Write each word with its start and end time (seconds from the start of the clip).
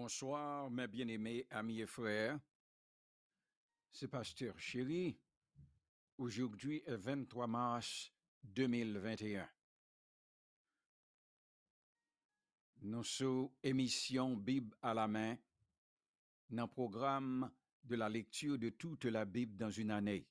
Bonsoir, 0.00 0.70
mes 0.70 0.86
bien-aimés 0.86 1.44
amis 1.50 1.80
et 1.80 1.86
frères. 1.86 2.38
C'est 3.90 4.06
Pasteur 4.06 4.56
Chéri. 4.56 5.18
Aujourd'hui 6.16 6.84
est 6.86 6.94
23 6.94 7.48
mars 7.48 8.12
2021. 8.44 9.48
Nous 12.82 13.02
sommes 13.02 13.50
émission 13.60 14.36
Bible 14.36 14.76
à 14.82 14.94
la 14.94 15.08
main 15.08 15.36
dans 16.48 16.62
le 16.62 16.68
programme 16.68 17.50
de 17.82 17.96
la 17.96 18.08
lecture 18.08 18.56
de 18.56 18.68
toute 18.68 19.06
la 19.06 19.24
Bible 19.24 19.56
dans 19.56 19.70
une 19.70 19.90
année. 19.90 20.28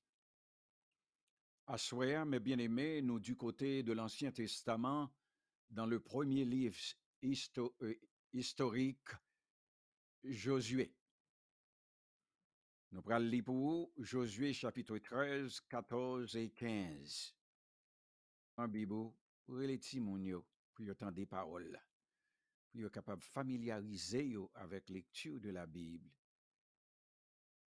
À 1.68 1.76
mes 2.24 2.40
bien-aimés, 2.40 3.02
nous 3.02 3.20
du 3.20 3.36
côté 3.36 3.84
de 3.84 3.92
l'Ancien 3.92 4.32
Testament, 4.32 5.12
dans 5.70 5.86
le 5.86 6.00
premier 6.00 6.46
livre 6.46 6.78
euh, 7.22 7.96
historique, 8.32 9.10
Josué. 10.24 10.94
Nous 12.92 13.02
prenons 13.02 13.20
lire 13.20 13.44
pour 13.44 13.56
vous 13.56 13.94
Josué 13.98 14.54
chapitre 14.54 14.98
13, 14.98 15.62
14 15.70 16.36
et 16.36 16.50
15. 16.50 17.36
En 18.58 18.68
Bible, 18.68 19.12
petits 19.46 20.00
moun 20.00 20.26
yo, 20.26 20.46
pour 20.74 20.86
y 20.86 21.12
des 21.14 21.26
paroles, 21.26 21.80
pour 22.72 22.82
y 22.82 22.90
capable 22.90 23.22
de 23.22 23.28
familiariser 23.28 24.36
avec 24.56 24.90
lecture 24.90 25.40
de 25.40 25.50
la 25.50 25.66
Bible. 25.66 26.10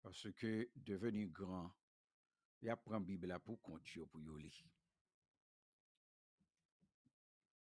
Parce 0.00 0.32
que 0.32 0.70
devenu 0.76 1.28
grand, 1.28 1.74
y 2.62 2.68
apprend 2.68 2.94
la 2.94 3.00
Bible 3.00 3.38
pour 3.44 3.60
yo 3.94 4.06
pour 4.06 4.20
yo 4.20 4.36
lire. 4.36 4.64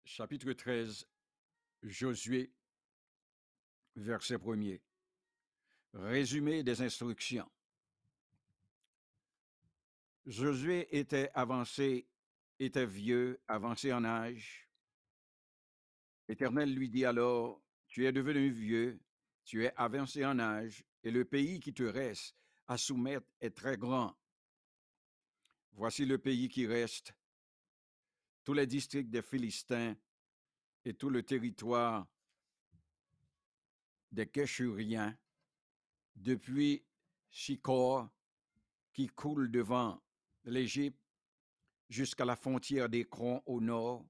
Chapitre 0.04 0.54
13, 0.54 1.08
Josué, 1.82 2.54
verset 3.96 4.38
1er. 4.38 4.82
Résumé 5.94 6.64
des 6.64 6.82
instructions. 6.82 7.50
Josué 10.26 10.88
était 10.98 11.30
avancé, 11.34 12.08
était 12.60 12.86
vieux, 12.86 13.40
avancé 13.48 13.94
en 13.94 14.04
âge. 14.04 14.68
L'Éternel 16.28 16.74
lui 16.74 16.90
dit 16.90 17.06
alors, 17.06 17.62
tu 17.88 18.06
es 18.06 18.12
devenu 18.12 18.50
vieux, 18.50 19.00
tu 19.46 19.64
es 19.64 19.74
avancé 19.76 20.26
en 20.26 20.40
âge, 20.40 20.84
et 21.04 21.12
le 21.12 21.24
pays 21.24 21.60
qui 21.60 21.74
te 21.74 21.84
reste 21.84 22.36
à 22.68 22.78
soumettre 22.78 23.28
est 23.40 23.56
très 23.56 23.78
grand. 23.78 24.18
Voici 25.74 26.06
le 26.06 26.18
pays 26.18 26.50
qui 26.50 26.66
reste, 26.66 27.14
tous 28.44 28.54
les 28.54 28.66
districts 28.66 29.12
des 29.12 29.22
Philistins 29.22 29.96
et 30.84 30.94
tout 30.94 31.10
le 31.10 31.22
territoire 31.22 32.08
des 34.16 34.28
Kéchuriens, 34.28 35.16
depuis 36.16 36.84
Chicor, 37.30 38.10
qui 38.94 39.08
coule 39.08 39.52
devant 39.52 40.02
l'Égypte, 40.46 41.00
jusqu'à 41.90 42.26
la 42.26 42.36
frontière 42.36 42.90
des 42.90 43.08
au 43.46 43.62
nord, 43.62 44.06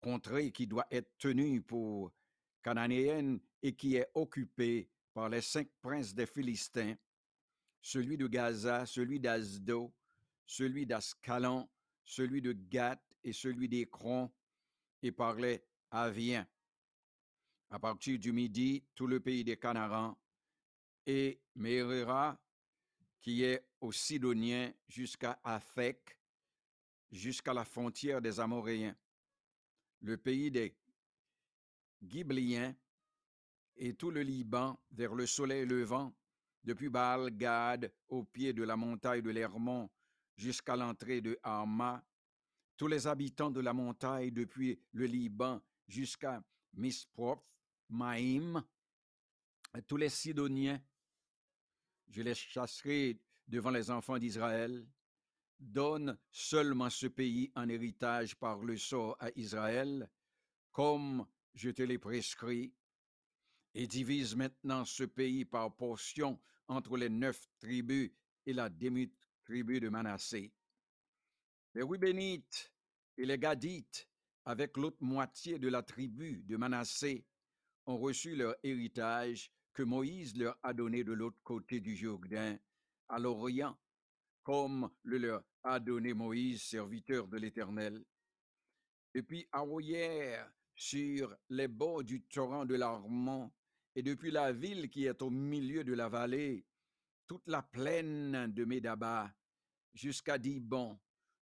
contrée 0.00 0.52
qui 0.52 0.66
doit 0.66 0.86
être 0.90 1.18
tenue 1.18 1.60
pour 1.60 2.12
cananéenne 2.62 3.40
et 3.60 3.74
qui 3.74 3.96
est 3.96 4.08
occupée 4.14 4.88
par 5.12 5.28
les 5.28 5.42
cinq 5.42 5.68
princes 5.82 6.14
des 6.14 6.26
Philistins, 6.26 6.94
celui 7.82 8.16
de 8.16 8.28
Gaza, 8.28 8.86
celui 8.86 9.18
d'Asdo, 9.18 9.92
celui 10.46 10.86
d'Ascalon, 10.86 11.68
celui 12.04 12.40
de 12.40 12.52
Gath 12.52 13.02
et 13.24 13.32
celui 13.32 13.68
des 13.68 13.88
et 15.02 15.12
par 15.12 15.34
les 15.34 15.62
Aviens. 15.90 16.46
À 17.72 17.78
partir 17.78 18.18
du 18.18 18.32
midi, 18.32 18.82
tout 18.96 19.06
le 19.06 19.20
pays 19.20 19.44
des 19.44 19.56
Canarans 19.56 20.18
et 21.06 21.40
Mérera, 21.54 22.36
qui 23.20 23.44
est 23.44 23.64
au 23.80 23.92
Sidonien 23.92 24.72
jusqu'à 24.88 25.38
Aphek, 25.44 26.18
jusqu'à 27.12 27.54
la 27.54 27.64
frontière 27.64 28.20
des 28.20 28.40
Amoréens, 28.40 28.96
le 30.00 30.16
pays 30.16 30.50
des 30.50 30.74
Gibliens 32.02 32.74
et 33.76 33.94
tout 33.94 34.10
le 34.10 34.22
Liban 34.22 34.76
vers 34.90 35.14
le 35.14 35.26
soleil 35.26 35.64
levant, 35.64 36.12
depuis 36.64 36.88
Baal 36.88 37.30
Gad 37.36 37.92
au 38.08 38.24
pied 38.24 38.52
de 38.52 38.64
la 38.64 38.76
montagne 38.76 39.22
de 39.22 39.30
l'Hermon 39.30 39.88
jusqu'à 40.36 40.74
l'entrée 40.74 41.20
de 41.20 41.38
Hama, 41.44 42.04
tous 42.76 42.88
les 42.88 43.06
habitants 43.06 43.50
de 43.50 43.60
la 43.60 43.72
montagne 43.72 44.30
depuis 44.32 44.80
le 44.92 45.06
Liban 45.06 45.62
jusqu'à 45.86 46.42
Misproth, 46.74 47.44
Maïm, 47.90 48.64
tous 49.86 49.96
les 49.96 50.08
Sidoniens, 50.08 50.80
je 52.08 52.22
les 52.22 52.34
chasserai 52.34 53.20
devant 53.46 53.70
les 53.70 53.90
enfants 53.90 54.18
d'Israël. 54.18 54.86
Donne 55.58 56.16
seulement 56.30 56.88
ce 56.88 57.06
pays 57.06 57.52
en 57.54 57.68
héritage 57.68 58.34
par 58.36 58.58
le 58.58 58.78
sort 58.78 59.16
à 59.20 59.30
Israël, 59.36 60.08
comme 60.72 61.26
je 61.52 61.70
te 61.70 61.82
l'ai 61.82 61.98
prescrit, 61.98 62.72
et 63.74 63.86
divise 63.86 64.34
maintenant 64.34 64.84
ce 64.84 65.04
pays 65.04 65.44
par 65.44 65.76
portion 65.76 66.40
entre 66.68 66.96
les 66.96 67.10
neuf 67.10 67.48
tribus 67.58 68.10
et 68.46 68.52
la 68.52 68.70
demi-tribu 68.70 69.80
de 69.80 69.88
Manassé. 69.88 70.52
Les 71.74 71.82
Rubénites 71.82 72.72
et 73.18 73.26
les 73.26 73.38
Gadites, 73.38 74.08
avec 74.44 74.76
l'autre 74.76 75.02
moitié 75.02 75.58
de 75.58 75.68
la 75.68 75.82
tribu 75.82 76.42
de 76.44 76.56
Manassé, 76.56 77.26
ont 77.90 77.98
reçu 77.98 78.36
leur 78.36 78.54
héritage 78.62 79.50
que 79.72 79.82
Moïse 79.82 80.36
leur 80.36 80.56
a 80.62 80.72
donné 80.72 81.02
de 81.02 81.12
l'autre 81.12 81.40
côté 81.42 81.80
du 81.80 81.96
Jourdain, 81.96 82.56
à 83.08 83.18
l'Orient, 83.18 83.76
comme 84.42 84.90
le 85.02 85.18
leur 85.18 85.44
a 85.64 85.80
donné 85.80 86.14
Moïse, 86.14 86.62
serviteur 86.62 87.26
de 87.26 87.36
l'Éternel. 87.36 88.04
Depuis 89.14 89.46
Aroyer, 89.50 90.38
sur 90.74 91.36
les 91.48 91.68
bords 91.68 92.04
du 92.04 92.22
torrent 92.22 92.64
de 92.64 92.76
l'Armon, 92.76 93.50
et 93.96 94.02
depuis 94.02 94.30
la 94.30 94.52
ville 94.52 94.88
qui 94.88 95.06
est 95.06 95.20
au 95.20 95.30
milieu 95.30 95.82
de 95.82 95.92
la 95.92 96.08
vallée, 96.08 96.64
toute 97.26 97.46
la 97.48 97.62
plaine 97.62 98.52
de 98.52 98.64
Médaba, 98.64 99.34
jusqu'à 99.94 100.38
Dibon, 100.38 100.98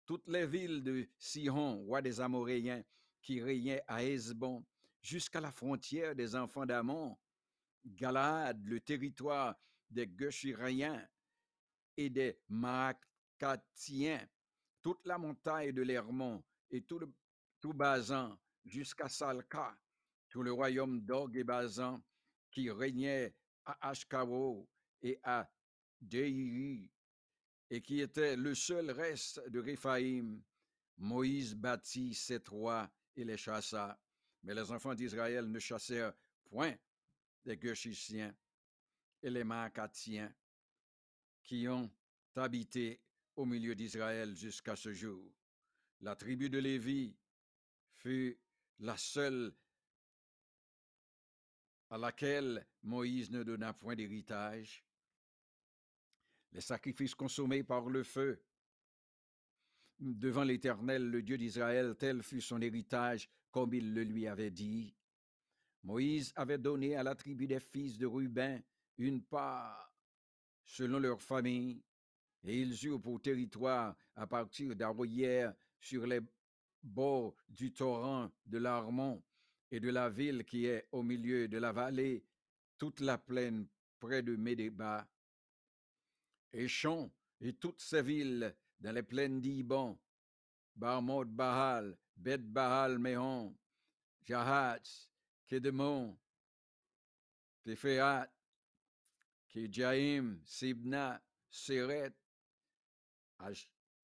toutes 0.06 0.28
les 0.28 0.46
villes 0.46 0.82
de 0.82 1.06
Sihon, 1.18 1.84
roi 1.84 2.00
des 2.00 2.20
Amoréens, 2.20 2.82
qui 3.20 3.42
régnait 3.42 3.82
à 3.86 4.02
Hesbon, 4.02 4.64
jusqu'à 5.00 5.40
la 5.40 5.52
frontière 5.52 6.14
des 6.14 6.34
enfants 6.34 6.66
d'Amon, 6.66 7.16
Galade, 7.84 8.64
le 8.64 8.80
territoire 8.80 9.56
des 9.90 10.10
Geshiriens 10.18 11.06
et 11.96 12.10
des 12.10 12.38
Maacatiens, 12.48 14.26
toute 14.82 15.06
la 15.06 15.18
montagne 15.18 15.72
de 15.72 15.82
l'Hermon 15.82 16.42
et 16.70 16.82
tout, 16.82 16.98
le, 16.98 17.12
tout 17.60 17.72
Bazan 17.72 18.38
jusqu'à 18.64 19.08
Salka, 19.08 19.76
tout 20.28 20.42
le 20.42 20.52
royaume 20.52 21.00
d'Og 21.00 21.36
et 21.36 21.44
Bazan 21.44 22.02
qui 22.50 22.70
régnait 22.70 23.34
à 23.64 23.90
Ashkaro 23.90 24.68
et 25.02 25.18
à 25.22 25.50
Deiri 26.00 26.90
et 27.70 27.82
qui 27.82 28.00
était 28.00 28.36
le 28.36 28.54
seul 28.54 28.90
reste 28.90 29.46
de 29.48 29.60
Réphaïm. 29.60 30.42
Moïse 30.96 31.54
bâtit 31.54 32.14
ces 32.14 32.40
trois 32.40 32.90
et 33.14 33.24
les 33.24 33.36
chassa, 33.36 33.98
mais 34.42 34.54
les 34.54 34.70
enfants 34.70 34.94
d'Israël 34.94 35.50
ne 35.50 35.58
chassèrent 35.58 36.14
point 36.44 36.74
les 37.44 37.58
Gershiciens 37.60 38.34
et 39.22 39.30
les 39.30 39.44
Maacatiens 39.44 40.32
qui 41.42 41.66
ont 41.68 41.90
habité 42.36 43.00
au 43.36 43.44
milieu 43.44 43.74
d'Israël 43.74 44.34
jusqu'à 44.34 44.76
ce 44.76 44.92
jour. 44.92 45.24
La 46.00 46.14
tribu 46.14 46.48
de 46.48 46.58
Lévi 46.58 47.16
fut 47.92 48.38
la 48.80 48.96
seule 48.96 49.52
à 51.90 51.98
laquelle 51.98 52.66
Moïse 52.82 53.30
ne 53.30 53.42
donna 53.42 53.72
point 53.72 53.96
d'héritage. 53.96 54.84
Les 56.52 56.60
sacrifices 56.60 57.14
consommés 57.14 57.64
par 57.64 57.88
le 57.88 58.02
feu 58.02 58.42
devant 59.98 60.44
l'Éternel, 60.44 61.10
le 61.10 61.22
Dieu 61.22 61.36
d'Israël, 61.36 61.96
tel 61.98 62.22
fut 62.22 62.40
son 62.40 62.60
héritage, 62.60 63.28
comme 63.50 63.74
il 63.74 63.94
le 63.94 64.04
lui 64.04 64.26
avait 64.26 64.50
dit. 64.50 64.94
Moïse 65.84 66.32
avait 66.36 66.58
donné 66.58 66.96
à 66.96 67.02
la 67.02 67.14
tribu 67.14 67.46
des 67.46 67.60
fils 67.60 67.98
de 67.98 68.06
Ruben 68.06 68.62
une 68.98 69.22
part 69.22 69.92
selon 70.64 70.98
leur 70.98 71.22
famille, 71.22 71.82
et 72.44 72.60
ils 72.60 72.86
eurent 72.86 73.00
pour 73.00 73.22
territoire 73.22 73.96
à 74.14 74.26
partir 74.26 74.76
d'Aroyer 74.76 75.48
sur 75.80 76.06
les 76.06 76.20
bords 76.82 77.36
du 77.48 77.72
torrent 77.72 78.30
de 78.46 78.58
l'Armon 78.58 79.22
et 79.70 79.80
de 79.80 79.90
la 79.90 80.08
ville 80.08 80.44
qui 80.44 80.66
est 80.66 80.86
au 80.92 81.02
milieu 81.02 81.48
de 81.48 81.58
la 81.58 81.72
vallée, 81.72 82.24
toute 82.76 83.00
la 83.00 83.18
plaine 83.18 83.66
près 83.98 84.22
de 84.22 84.36
Médéba, 84.36 85.08
Échon 86.52 87.10
et 87.40 87.52
toutes 87.54 87.80
ces 87.80 88.02
villes 88.02 88.54
dans 88.80 88.92
les 88.92 89.02
plaines 89.02 89.40
d'Iban, 89.40 89.98
Barmod 90.78 91.28
Bahal, 91.34 91.96
Bet 92.16 92.38
Bahal 92.38 92.98
Méhon, 92.98 93.52
Jahatz, 94.24 95.08
Kedemon, 95.48 96.16
Téphéat, 97.64 98.28
Kijaim, 99.48 100.38
Sibna, 100.44 101.20
Seret, 101.50 102.14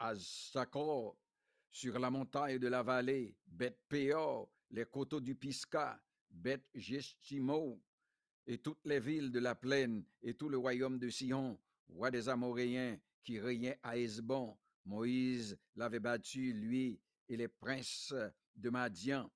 Azakor, 0.01 1.17
sur 1.71 1.99
la 1.99 2.11
montagne 2.11 2.59
de 2.59 2.69
la 2.69 2.83
vallée, 2.83 3.37
Beth 3.47 3.79
Péor, 3.89 4.51
les 4.71 4.87
coteaux 4.87 5.21
du 5.21 5.37
Pisca, 5.37 6.01
Beth 6.31 6.67
Gestimo, 6.75 7.81
et 8.47 8.59
toutes 8.59 8.85
les 8.85 9.01
villes 9.01 9.31
de 9.31 9.39
la 9.39 9.55
plaine, 9.55 10.05
et 10.23 10.35
tout 10.35 10.49
le 10.49 10.59
royaume 10.59 10.99
de 10.99 11.09
Sion, 11.09 11.59
roi 11.89 12.11
des 12.11 12.29
Amoréens, 12.29 12.99
qui 13.23 13.39
régnait 13.39 13.79
à 13.83 13.97
Hesbon. 13.97 14.57
Moïse 14.85 15.57
l'avait 15.77 16.01
battu, 16.01 16.53
lui, 16.53 17.01
et 17.29 17.37
les 17.37 17.49
princes 17.49 18.15
de 18.55 18.71
Madian, 18.71 19.31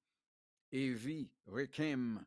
Évi, 0.71 1.31
Rekem, 1.47 2.25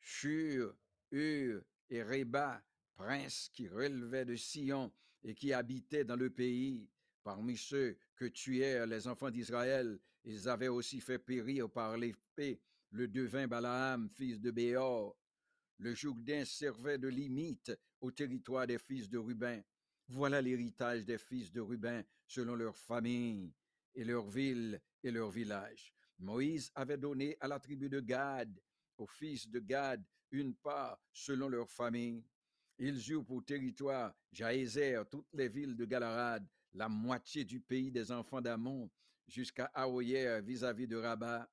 Shur, 0.00 0.76
Ur 1.12 1.62
et 1.90 2.02
Reba, 2.02 2.62
princes 2.94 3.48
qui 3.52 3.68
relevaient 3.68 4.24
de 4.24 4.36
Sion 4.36 4.92
et 5.22 5.34
qui 5.34 5.52
habitaient 5.52 6.04
dans 6.04 6.16
le 6.16 6.30
pays. 6.30 6.88
Parmi 7.22 7.56
ceux 7.56 7.96
que 8.16 8.24
tuèrent 8.24 8.86
les 8.86 9.06
enfants 9.06 9.30
d'Israël, 9.30 10.00
ils 10.24 10.48
avaient 10.48 10.68
aussi 10.68 11.00
fait 11.00 11.18
périr 11.18 11.70
par 11.70 11.96
l'épée 11.96 12.60
le 12.90 13.08
devin 13.08 13.46
Balaam, 13.46 14.08
fils 14.10 14.40
de 14.40 14.50
Béor. 14.50 15.16
Le 15.78 15.94
Jourdain 15.94 16.44
servait 16.44 16.98
de 16.98 17.08
limite 17.08 17.72
au 18.00 18.10
territoire 18.10 18.66
des 18.66 18.78
fils 18.78 19.08
de 19.08 19.18
Ruben. 19.18 19.62
Voilà 20.14 20.42
l'héritage 20.42 21.06
des 21.06 21.16
fils 21.16 21.50
de 21.50 21.62
Ruben 21.62 22.04
selon 22.26 22.54
leur 22.54 22.76
famille 22.76 23.50
et 23.94 24.04
leur 24.04 24.28
ville 24.28 24.78
et 25.02 25.10
leur 25.10 25.30
village. 25.30 25.94
Moïse 26.18 26.70
avait 26.74 26.98
donné 26.98 27.38
à 27.40 27.48
la 27.48 27.58
tribu 27.58 27.88
de 27.88 27.98
Gad, 27.98 28.60
aux 28.98 29.06
fils 29.06 29.48
de 29.48 29.58
Gad, 29.58 30.04
une 30.30 30.54
part 30.54 31.02
selon 31.14 31.48
leur 31.48 31.70
famille. 31.70 32.22
Ils 32.78 33.10
eurent 33.10 33.24
pour 33.24 33.42
territoire 33.42 34.14
Jaézer, 34.30 35.08
toutes 35.08 35.32
les 35.32 35.48
villes 35.48 35.76
de 35.76 35.86
Galarad, 35.86 36.46
la 36.74 36.90
moitié 36.90 37.46
du 37.46 37.60
pays 37.60 37.90
des 37.90 38.12
enfants 38.12 38.42
d'Amon, 38.42 38.90
jusqu'à 39.26 39.70
Aoyer 39.72 40.42
vis-à-vis 40.42 40.86
de 40.86 40.96
Rabat, 40.96 41.50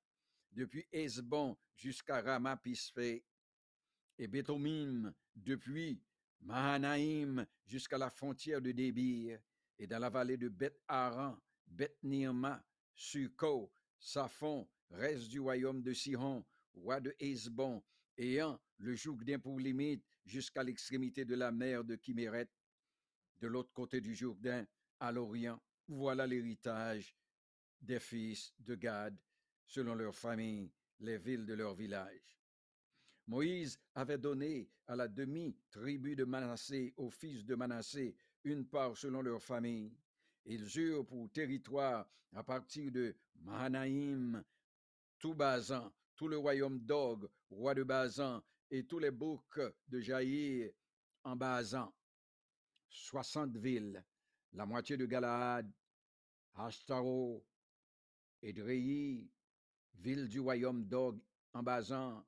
depuis 0.51 0.85
Esbon 0.91 1.57
jusqu'à 1.77 2.19
Ramapisphé, 2.19 3.23
et 4.17 4.27
Béthomim, 4.27 5.13
depuis 5.33 6.03
Mahanaïm 6.41 7.45
jusqu'à 7.65 7.97
la 7.97 8.09
frontière 8.09 8.61
de 8.61 8.71
Débir, 8.71 9.39
et 9.77 9.87
dans 9.87 9.99
la 9.99 10.09
vallée 10.09 10.37
de 10.37 10.49
Beth-Aran, 10.49 11.37
Beth-Nirma, 11.67 12.63
Suko, 12.93 13.71
Saphon, 13.97 14.67
reste 14.89 15.29
du 15.29 15.39
royaume 15.39 15.81
de 15.81 15.93
Sihon, 15.93 16.45
roi 16.73 16.99
de 16.99 17.15
Hezbon, 17.19 17.83
ayant 18.17 18.59
le 18.77 18.95
Jourdain 18.95 19.39
pour 19.39 19.59
limite 19.59 20.03
jusqu'à 20.25 20.63
l'extrémité 20.63 21.25
de 21.25 21.35
la 21.35 21.51
mer 21.51 21.83
de 21.83 21.95
Kiméret, 21.95 22.49
de 23.39 23.47
l'autre 23.47 23.71
côté 23.73 24.01
du 24.01 24.15
Jourdain, 24.15 24.65
à 24.99 25.11
l'Orient. 25.11 25.61
Voilà 25.87 26.27
l'héritage 26.27 27.15
des 27.81 27.99
fils 27.99 28.53
de 28.59 28.75
Gad, 28.75 29.17
selon 29.65 29.95
leur 29.95 30.15
famille, 30.15 30.71
les 30.99 31.17
villes 31.17 31.45
de 31.45 31.53
leur 31.53 31.73
village. 31.73 32.38
Moïse 33.29 33.79
avait 33.93 34.17
donné 34.17 34.67
à 34.87 34.95
la 34.95 35.07
demi-tribu 35.07 36.15
de 36.15 36.23
Manassé, 36.23 36.95
aux 36.97 37.11
fils 37.11 37.45
de 37.45 37.53
Manassé, 37.53 38.15
une 38.43 38.65
part 38.65 38.97
selon 38.97 39.21
leur 39.21 39.39
famille. 39.43 39.95
Ils 40.45 40.65
eurent 40.79 41.05
pour 41.05 41.31
territoire, 41.31 42.09
à 42.33 42.43
partir 42.43 42.91
de 42.91 43.15
Mahanaïm, 43.35 44.43
tout 45.19 45.35
Bazan, 45.35 45.93
tout 46.15 46.27
le 46.27 46.37
royaume 46.37 46.79
d'Og, 46.79 47.29
roi 47.51 47.75
de 47.75 47.83
Bazan, 47.83 48.41
et 48.71 48.83
tous 48.87 48.97
les 48.97 49.11
boucs 49.11 49.61
de 49.87 49.99
Jaïr 49.99 50.71
en 51.23 51.35
Bazan. 51.35 51.93
Soixante 52.89 53.55
villes, 53.57 54.03
la 54.53 54.65
moitié 54.65 54.97
de 54.97 55.05
Galaad, 55.05 55.71
Ashtaro, 56.55 57.45
Edrei, 58.41 59.29
ville 59.93 60.27
du 60.27 60.39
royaume 60.39 60.83
d'Og 60.85 61.21
en 61.53 61.61
Bazan, 61.61 62.25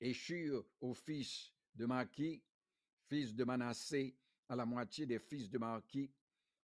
Échur 0.00 0.64
au 0.80 0.94
fils 0.94 1.52
de 1.74 1.86
Maki, 1.86 2.42
fils 3.08 3.34
de 3.34 3.44
Manassé, 3.44 4.16
à 4.48 4.56
la 4.56 4.64
moitié 4.64 5.06
des 5.06 5.18
fils 5.18 5.50
de 5.50 5.58
Marquis, 5.58 6.10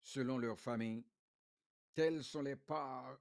selon 0.03 0.39
leur 0.39 0.59
famille. 0.59 1.05
Telles 1.95 2.25
sont 2.25 2.43
les 2.43 2.57
parts 2.57 3.21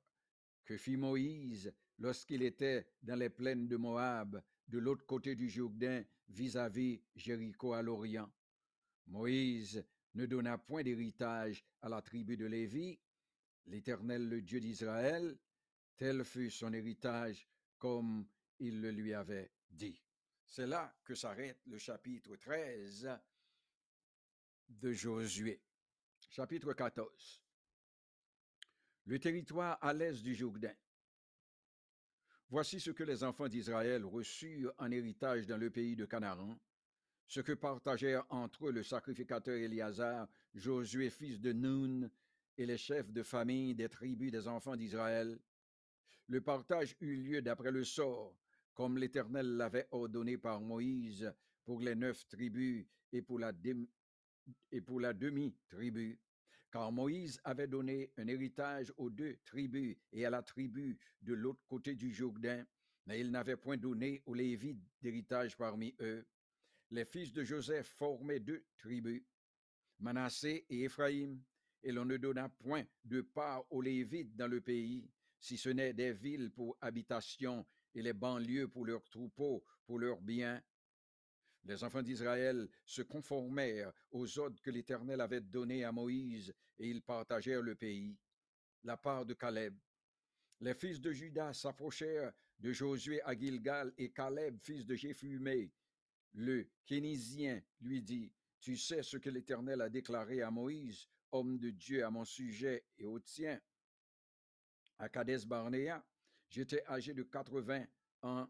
que 0.65 0.77
fit 0.77 0.97
Moïse 0.97 1.73
lorsqu'il 1.99 2.41
était 2.43 2.87
dans 3.01 3.19
les 3.19 3.29
plaines 3.29 3.67
de 3.67 3.77
Moab, 3.77 4.41
de 4.67 4.79
l'autre 4.79 5.05
côté 5.05 5.35
du 5.35 5.49
Jourdain, 5.49 6.03
vis-à-vis 6.29 7.01
Jéricho 7.15 7.73
à 7.73 7.81
l'Orient. 7.81 8.31
Moïse 9.07 9.83
ne 10.13 10.25
donna 10.25 10.57
point 10.57 10.83
d'héritage 10.83 11.63
à 11.81 11.89
la 11.89 12.01
tribu 12.01 12.35
de 12.35 12.45
Lévi, 12.45 12.99
l'Éternel, 13.65 14.27
le 14.27 14.41
Dieu 14.41 14.59
d'Israël, 14.59 15.37
tel 15.95 16.23
fut 16.23 16.49
son 16.49 16.73
héritage 16.73 17.47
comme 17.77 18.27
il 18.59 18.81
le 18.81 18.91
lui 18.91 19.13
avait 19.13 19.51
C'est 20.47 20.65
là 20.65 20.95
que 21.03 21.13
s'arrête 21.13 21.59
le 21.67 21.77
chapitre 21.77 22.35
13 22.35 23.09
de 24.69 24.91
Josué. 24.91 25.61
Chapitre 26.29 26.73
14. 26.73 27.43
Le 29.05 29.19
territoire 29.19 29.77
à 29.81 29.93
l'est 29.93 30.23
du 30.23 30.33
Jourdain. 30.33 30.73
Voici 32.49 32.79
ce 32.79 32.91
que 32.91 33.03
les 33.03 33.23
enfants 33.23 33.49
d'Israël 33.49 34.05
reçurent 34.05 34.73
en 34.77 34.89
héritage 34.89 35.45
dans 35.47 35.57
le 35.57 35.69
pays 35.69 35.95
de 35.95 36.05
Canaan, 36.05 36.57
ce 37.27 37.41
que 37.41 37.51
partagèrent 37.51 38.25
entre 38.29 38.67
eux 38.67 38.71
le 38.71 38.83
sacrificateur 38.83 39.57
Éliazar, 39.57 40.27
Josué 40.55 41.09
fils 41.09 41.39
de 41.39 41.51
Nun, 41.51 42.09
et 42.57 42.65
les 42.65 42.77
chefs 42.77 43.11
de 43.11 43.21
famille 43.21 43.75
des 43.75 43.89
tribus 43.89 44.31
des 44.31 44.47
enfants 44.47 44.75
d'Israël. 44.75 45.39
Le 46.27 46.41
partage 46.41 46.95
eut 47.01 47.17
lieu 47.17 47.41
d'après 47.41 47.71
le 47.71 47.83
sort 47.83 48.35
comme 48.77 48.99
l'Éternel 48.99 49.57
l'avait 49.57 49.87
ordonné 49.89 50.37
par 50.37 50.61
Moïse 50.61 51.33
pour 51.63 51.81
les 51.81 51.95
neuf 51.95 52.27
tribus 52.27 52.85
et 53.11 53.23
pour 53.23 53.39
la, 53.39 53.51
demi-tribu. 55.13 56.19
Car 56.71 56.91
Moïse 56.91 57.41
avait 57.43 57.65
donné 57.65 58.11
un 58.17 58.27
héritage 58.27 58.93
aux 58.97 59.09
deux 59.09 59.37
tribus 59.43 59.97
et 60.11 60.27
à 60.27 60.29
la 60.29 60.43
tribu 60.43 60.95
de 61.23 61.33
l'autre 61.33 61.65
côté 61.67 61.95
du 61.95 62.13
Jourdain, 62.13 62.63
mais 63.07 63.19
il 63.19 63.31
n'avait 63.31 63.57
point 63.57 63.77
donné 63.77 64.21
aux 64.27 64.35
Lévites 64.35 64.85
d'héritage 65.01 65.57
parmi 65.57 65.95
eux. 65.99 66.23
Les 66.91 67.05
fils 67.05 67.33
de 67.33 67.43
Joseph 67.43 67.87
formaient 67.87 68.39
deux 68.39 68.63
tribus, 68.77 69.23
Manassé 69.97 70.67
et 70.69 70.83
Éphraïm, 70.83 71.41
et 71.81 71.91
l'on 71.91 72.05
ne 72.05 72.17
donna 72.17 72.47
point 72.47 72.85
de 73.05 73.21
part 73.21 73.65
aux 73.71 73.81
Lévites 73.81 74.35
dans 74.35 74.47
le 74.47 74.61
pays, 74.61 75.09
si 75.39 75.57
ce 75.57 75.69
n'est 75.69 75.93
des 75.93 76.13
villes 76.13 76.51
pour 76.51 76.77
habitation 76.79 77.65
et 77.97 78.03
les 78.03 78.13
banlieues 78.13 78.67
pour 78.67 78.85
leurs 78.85 79.09
troupeaux, 79.09 79.63
pour 79.83 79.97
leurs 79.97 80.21
biens. 80.21 80.61
Les 81.63 81.83
enfants 81.83 82.03
d'Israël 82.03 82.69
se 82.85 83.01
conformèrent 83.01 83.91
aux 84.11 84.37
ordres 84.37 84.61
que 84.61 84.69
l'Éternel 84.69 85.19
avait 85.19 85.41
donnés 85.41 85.83
à 85.83 85.91
Moïse, 85.91 86.53
et 86.77 86.87
ils 86.87 87.01
partagèrent 87.01 87.63
le 87.63 87.73
pays. 87.73 88.15
La 88.83 88.97
part 88.97 89.25
de 89.25 89.33
Caleb. 89.33 89.75
Les 90.59 90.75
fils 90.75 91.01
de 91.01 91.11
Judas 91.11 91.53
s'approchèrent 91.53 92.31
de 92.59 92.71
Josué 92.71 93.19
à 93.23 93.35
Gilgal, 93.35 93.91
et 93.97 94.11
Caleb, 94.11 94.59
fils 94.61 94.85
de 94.85 94.93
Jéphumé, 94.93 95.71
le 96.33 96.69
Kénisien, 96.85 97.63
lui 97.81 98.03
dit, 98.03 98.31
Tu 98.59 98.77
sais 98.77 99.01
ce 99.01 99.17
que 99.17 99.31
l'Éternel 99.31 99.81
a 99.81 99.89
déclaré 99.89 100.43
à 100.43 100.51
Moïse, 100.51 101.07
homme 101.31 101.57
de 101.57 101.71
Dieu, 101.71 102.05
à 102.05 102.11
mon 102.11 102.25
sujet 102.25 102.85
et 102.99 103.05
au 103.05 103.19
tien. 103.19 103.59
À 104.99 105.09
Kades 105.09 105.45
Barnéa, 105.45 106.05
J'étais 106.49 106.83
âgé 106.87 107.13
de 107.13 107.23
80 107.23 107.85
ans 108.21 108.47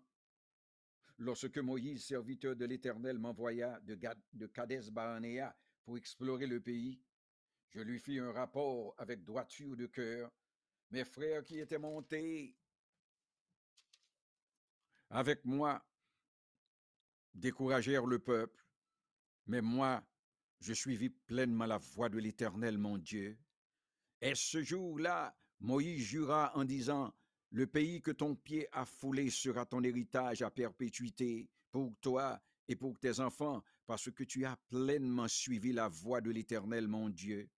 lorsque 1.17 1.57
Moïse, 1.57 2.05
serviteur 2.05 2.55
de 2.55 2.65
l'Éternel, 2.65 3.17
m'envoya 3.17 3.79
de, 3.81 3.97
de 4.33 4.47
Kades 4.47 4.89
Barnea 4.91 5.55
pour 5.83 5.97
explorer 5.97 6.47
le 6.47 6.61
pays. 6.61 7.01
Je 7.69 7.81
lui 7.81 7.99
fis 7.99 8.19
un 8.19 8.31
rapport 8.31 8.93
avec 8.97 9.23
droiture 9.23 9.75
de 9.75 9.87
cœur. 9.87 10.31
Mes 10.91 11.03
frères 11.03 11.43
qui 11.43 11.59
étaient 11.59 11.79
montés 11.79 12.55
avec 15.09 15.43
moi 15.45 15.85
découragèrent 17.33 18.05
le 18.05 18.19
peuple, 18.19 18.65
mais 19.47 19.61
moi, 19.61 20.03
je 20.59 20.73
suivis 20.73 21.09
pleinement 21.09 21.65
la 21.65 21.77
voie 21.77 22.09
de 22.09 22.17
l'Éternel, 22.17 22.77
mon 22.77 22.97
Dieu. 22.97 23.37
Et 24.21 24.33
ce 24.33 24.61
jour-là, 24.61 25.37
Moïse 25.59 26.03
jura 26.03 26.51
en 26.55 26.65
disant, 26.65 27.13
le 27.51 27.67
pays 27.67 28.01
que 28.01 28.11
ton 28.11 28.35
pied 28.35 28.67
a 28.71 28.85
foulé 28.85 29.29
sera 29.29 29.65
ton 29.65 29.83
héritage 29.83 30.41
à 30.41 30.51
perpétuité 30.51 31.49
pour 31.71 31.95
toi 32.01 32.41
et 32.67 32.75
pour 32.75 32.99
tes 32.99 33.19
enfants, 33.19 33.63
parce 33.85 34.11
que 34.11 34.23
tu 34.23 34.45
as 34.45 34.57
pleinement 34.67 35.27
suivi 35.27 35.71
la 35.71 35.87
voie 35.87 36.19
de 36.21 36.31
l'Éternel, 36.31 36.87
mon 36.87 37.09
Dieu. 37.09 37.49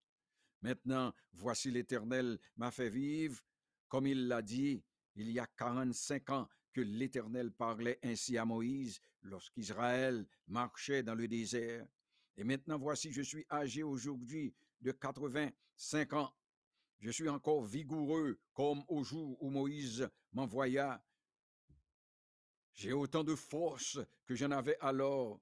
Maintenant, 0.61 1.13
voici 1.33 1.71
l'Éternel 1.71 2.37
m'a 2.57 2.69
fait 2.69 2.89
vivre, 2.89 3.41
comme 3.87 4.05
il 4.05 4.27
l'a 4.27 4.41
dit, 4.41 4.83
il 5.15 5.31
y 5.31 5.39
a 5.39 5.47
quarante-cinq 5.47 6.29
ans, 6.29 6.47
que 6.71 6.81
l'Éternel 6.81 7.51
parlait 7.51 7.99
ainsi 8.03 8.37
à 8.37 8.45
Moïse 8.45 8.99
lorsqu'Israël 9.23 10.25
marchait 10.47 11.01
dans 11.01 11.15
le 11.15 11.27
désert. 11.27 11.87
Et 12.37 12.43
maintenant, 12.43 12.77
voici, 12.77 13.11
je 13.11 13.21
suis 13.21 13.45
âgé 13.51 13.83
aujourd'hui 13.83 14.53
de 14.81 14.91
85 14.91 16.13
ans. 16.13 16.33
Je 16.99 17.11
suis 17.11 17.29
encore 17.29 17.63
vigoureux 17.63 18.39
comme 18.53 18.83
au 18.89 19.03
jour 19.03 19.41
où 19.41 19.49
Moïse 19.49 20.09
m'envoya. 20.33 21.01
J'ai 22.73 22.93
autant 22.93 23.23
de 23.23 23.35
force 23.35 23.99
que 24.25 24.35
j'en 24.35 24.51
avais 24.51 24.77
alors, 24.79 25.41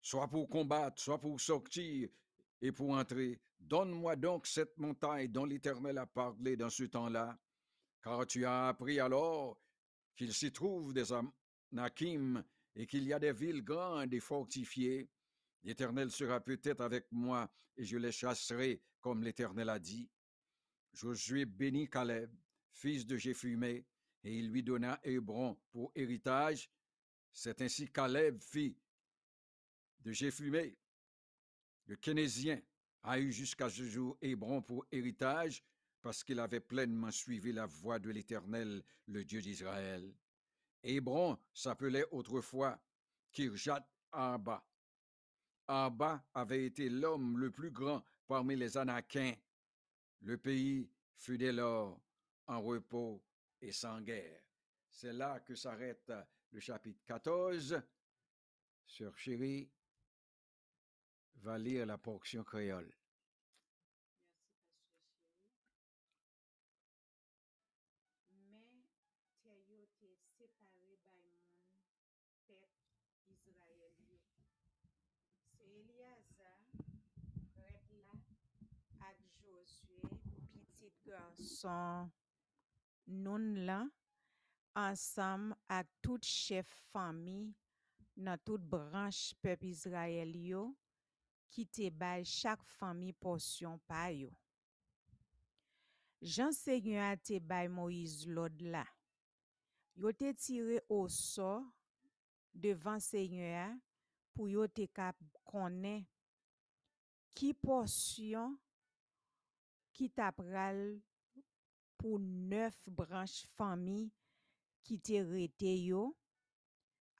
soit 0.00 0.28
pour 0.28 0.48
combattre, 0.48 1.00
soit 1.00 1.20
pour 1.20 1.40
sortir 1.40 2.08
et 2.60 2.72
pour 2.72 2.90
entrer. 2.90 3.40
Donne-moi 3.58 4.16
donc 4.16 4.46
cette 4.46 4.76
montagne 4.78 5.28
dont 5.28 5.44
l'Éternel 5.44 5.98
a 5.98 6.06
parlé 6.06 6.56
dans 6.56 6.70
ce 6.70 6.84
temps-là, 6.84 7.38
car 8.02 8.26
tu 8.26 8.44
as 8.44 8.68
appris 8.68 9.00
alors 9.00 9.58
qu'il 10.16 10.32
s'y 10.32 10.52
trouve 10.52 10.92
des 10.92 11.12
Anakim 11.72 12.44
et 12.76 12.86
qu'il 12.86 13.04
y 13.04 13.12
a 13.12 13.18
des 13.18 13.32
villes 13.32 13.64
grandes 13.64 14.12
et 14.12 14.20
fortifiées. 14.20 15.08
L'Éternel 15.62 16.10
sera 16.10 16.40
peut-être 16.40 16.82
avec 16.82 17.06
moi 17.10 17.50
et 17.76 17.84
je 17.84 17.96
les 17.96 18.12
chasserai 18.12 18.82
comme 19.00 19.24
l'Éternel 19.24 19.68
a 19.68 19.78
dit. 19.78 20.10
Josué 20.94 21.44
bénit 21.44 21.88
Caleb, 21.88 22.30
fils 22.72 23.04
de 23.06 23.16
Jéphumé, 23.16 23.84
et 24.22 24.38
il 24.38 24.50
lui 24.50 24.62
donna 24.62 24.98
Hébron 25.02 25.58
pour 25.70 25.92
héritage. 25.94 26.70
C'est 27.32 27.60
ainsi 27.60 27.90
Caleb, 27.90 28.40
fils 28.40 28.76
de 30.00 30.12
Jéphumé, 30.12 30.76
le 31.86 31.96
Kénésien, 31.96 32.60
a 33.02 33.18
eu 33.18 33.32
jusqu'à 33.32 33.68
ce 33.68 33.82
jour 33.84 34.16
Hébron 34.22 34.62
pour 34.62 34.86
héritage 34.90 35.62
parce 36.00 36.24
qu'il 36.24 36.40
avait 36.40 36.60
pleinement 36.60 37.10
suivi 37.10 37.52
la 37.52 37.66
voie 37.66 37.98
de 37.98 38.10
l'Éternel, 38.10 38.82
le 39.06 39.24
Dieu 39.24 39.40
d'Israël. 39.42 40.14
Hébron 40.82 41.38
s'appelait 41.52 42.06
autrefois 42.10 42.78
Kirjat 43.32 43.86
Arba. 44.12 44.66
Arba 45.66 46.24
avait 46.34 46.64
été 46.66 46.88
l'homme 46.88 47.38
le 47.38 47.50
plus 47.50 47.70
grand 47.70 48.02
parmi 48.26 48.56
les 48.56 48.76
Anakiens. 48.76 49.34
Le 50.24 50.38
pays 50.38 50.90
fut 51.16 51.36
dès 51.36 51.52
lors 51.52 52.00
en 52.46 52.62
repos 52.62 53.22
et 53.60 53.72
sans 53.72 54.00
guerre. 54.00 54.40
C'est 54.90 55.12
là 55.12 55.40
que 55.40 55.54
s'arrête 55.54 56.10
le 56.50 56.60
chapitre 56.60 57.04
14. 57.04 57.82
Sœur 58.86 59.18
chérie 59.18 59.70
va 61.36 61.58
lire 61.58 61.84
la 61.84 61.98
portion 61.98 62.42
créole. 62.42 62.90
yozwe 79.64 80.08
pitit 80.52 80.96
garson 81.06 82.10
noun 83.06 83.66
la 83.66 83.80
ansam 84.84 85.52
ak 85.68 85.86
tout 86.02 86.24
chef 86.24 86.68
fami 86.92 87.54
nan 88.16 88.40
tout 88.44 88.62
branche 88.72 89.34
pep 89.42 89.64
Israel 89.64 90.34
yo 90.36 90.64
ki 91.54 91.64
te 91.76 91.90
bay 91.90 92.24
chak 92.26 92.64
fami 92.78 93.12
porsyon 93.24 93.78
pa 93.88 94.08
yo. 94.10 94.32
Jan 96.24 96.54
se 96.56 96.78
yon 96.80 97.02
a 97.04 97.14
te 97.20 97.38
bay 97.38 97.68
Moïse 97.68 98.26
lod 98.26 98.62
la. 98.74 98.84
Yo 99.94 100.10
te 100.16 100.32
tire 100.34 100.80
o 100.90 101.04
so 101.12 101.60
devan 102.50 103.02
se 103.04 103.22
yon 103.22 103.58
a 103.60 103.68
pou 104.34 104.48
yo 104.50 104.66
te 104.66 104.88
kap 104.90 105.20
konen 105.46 106.02
ki 107.36 107.52
porsyon 107.62 108.56
ki 109.94 110.08
tap 110.18 110.40
ral 110.50 110.80
pou 112.00 112.18
neuf 112.20 112.76
branj 112.98 113.44
fami 113.54 114.00
ki 114.84 114.98
te 115.06 115.20
rete 115.24 115.72
yo 115.78 116.08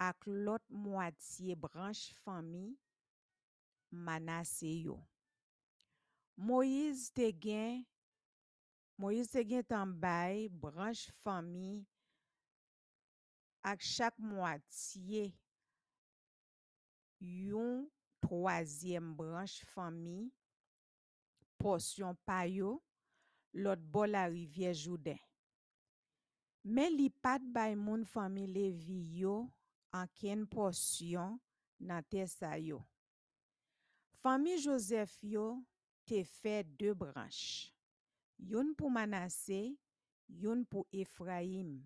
ak 0.02 0.26
lot 0.26 0.64
mwatiye 0.68 1.54
branj 1.56 2.10
fami 2.24 2.66
manase 3.94 4.72
yo. 4.82 4.98
Moïse 6.34 7.12
te 7.14 7.30
gen, 7.30 7.84
Moïse 8.98 9.30
te 9.30 9.44
gen 9.46 9.62
tambay 9.70 10.48
branj 10.50 11.06
fami 11.22 11.84
ak 13.64 13.80
chak 13.86 14.18
mwatiye 14.18 15.28
yon 17.22 17.86
troasyem 18.24 19.14
branj 19.16 19.60
fami 19.72 20.24
porsyon 21.64 22.16
payo, 22.28 22.76
lot 23.56 23.80
bo 23.80 24.04
la 24.06 24.26
rivye 24.28 24.74
joudan. 24.76 25.20
Men 26.64 26.94
li 26.96 27.10
pat 27.24 27.44
bay 27.52 27.74
moun 27.76 28.04
fami 28.08 28.46
levi 28.48 29.00
yo 29.20 29.42
anken 29.92 30.46
porsyon 30.48 31.36
nan 31.80 32.04
te 32.08 32.24
sa 32.28 32.54
yo. 32.60 32.80
Fami 34.24 34.56
Josef 34.56 35.18
yo 35.20 35.58
te 36.08 36.22
fe 36.24 36.62
de 36.80 36.94
branche. 36.96 37.74
Yon 38.40 38.72
pou 38.76 38.88
Manase, 38.92 39.74
yon 40.28 40.64
pou 40.68 40.88
Efraim. 40.92 41.76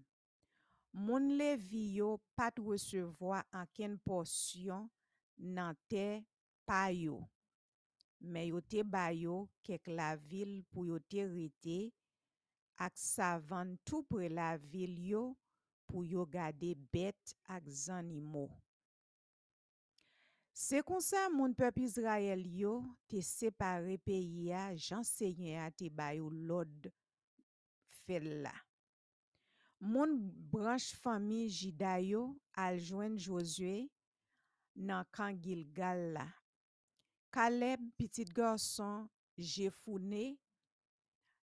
Moun 0.95 1.35
levi 1.39 1.99
yo 1.99 2.15
pat 2.39 2.57
resevoa 2.63 3.43
anken 3.51 3.99
porsyon 4.07 4.87
nan 5.39 5.75
te 5.91 6.23
payo. 6.67 7.21
men 8.21 8.49
yo 8.51 8.61
te 8.61 8.83
bayo 8.83 9.45
kek 9.67 9.89
la 9.95 10.15
vil 10.31 10.59
pou 10.73 10.87
yo 10.89 10.99
te 11.11 11.25
rete 11.29 11.79
ak 12.79 12.99
savan 12.99 13.77
tou 13.87 14.07
pre 14.07 14.31
la 14.31 14.55
vil 14.59 14.95
yo 15.11 15.23
pou 15.89 16.05
yo 16.07 16.25
gade 16.29 16.75
bet 16.93 17.35
ak 17.51 17.67
zanimo. 17.71 18.49
Se 20.59 20.83
konsa 20.83 21.29
moun 21.31 21.55
pep 21.55 21.77
Israel 21.79 22.43
yo 22.59 22.81
te 23.11 23.23
separe 23.23 23.95
peyi 24.03 24.49
ya 24.51 24.65
jansenye 24.75 25.55
a 25.63 25.69
te 25.71 25.87
bayo 25.87 26.31
lod 26.31 26.91
fel 28.03 28.27
la. 28.43 28.55
Moun 29.79 30.17
branj 30.51 30.91
fami 30.99 31.45
jidayo 31.47 32.25
aljwen 32.59 33.15
Josue 33.23 33.87
nan 34.75 35.07
kan 35.15 35.39
Gilgal 35.39 36.03
la 36.17 36.27
Kaleb, 37.39 37.79
pitit 37.95 38.33
gorson, 38.35 39.05
jefoune 39.39 40.33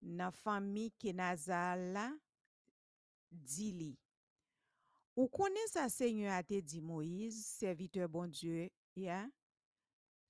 nan 0.06 0.30
fami 0.30 0.84
Kenazala 1.02 2.04
di 3.26 3.72
li. 3.74 3.88
Ou 5.18 5.26
konen 5.34 5.66
sa 5.66 5.88
senyo 5.90 6.28
ate 6.30 6.60
di 6.62 6.78
Moïse, 6.78 7.42
servite 7.58 8.06
bon 8.06 8.30
Diyo 8.30 8.68
ya, 8.94 9.24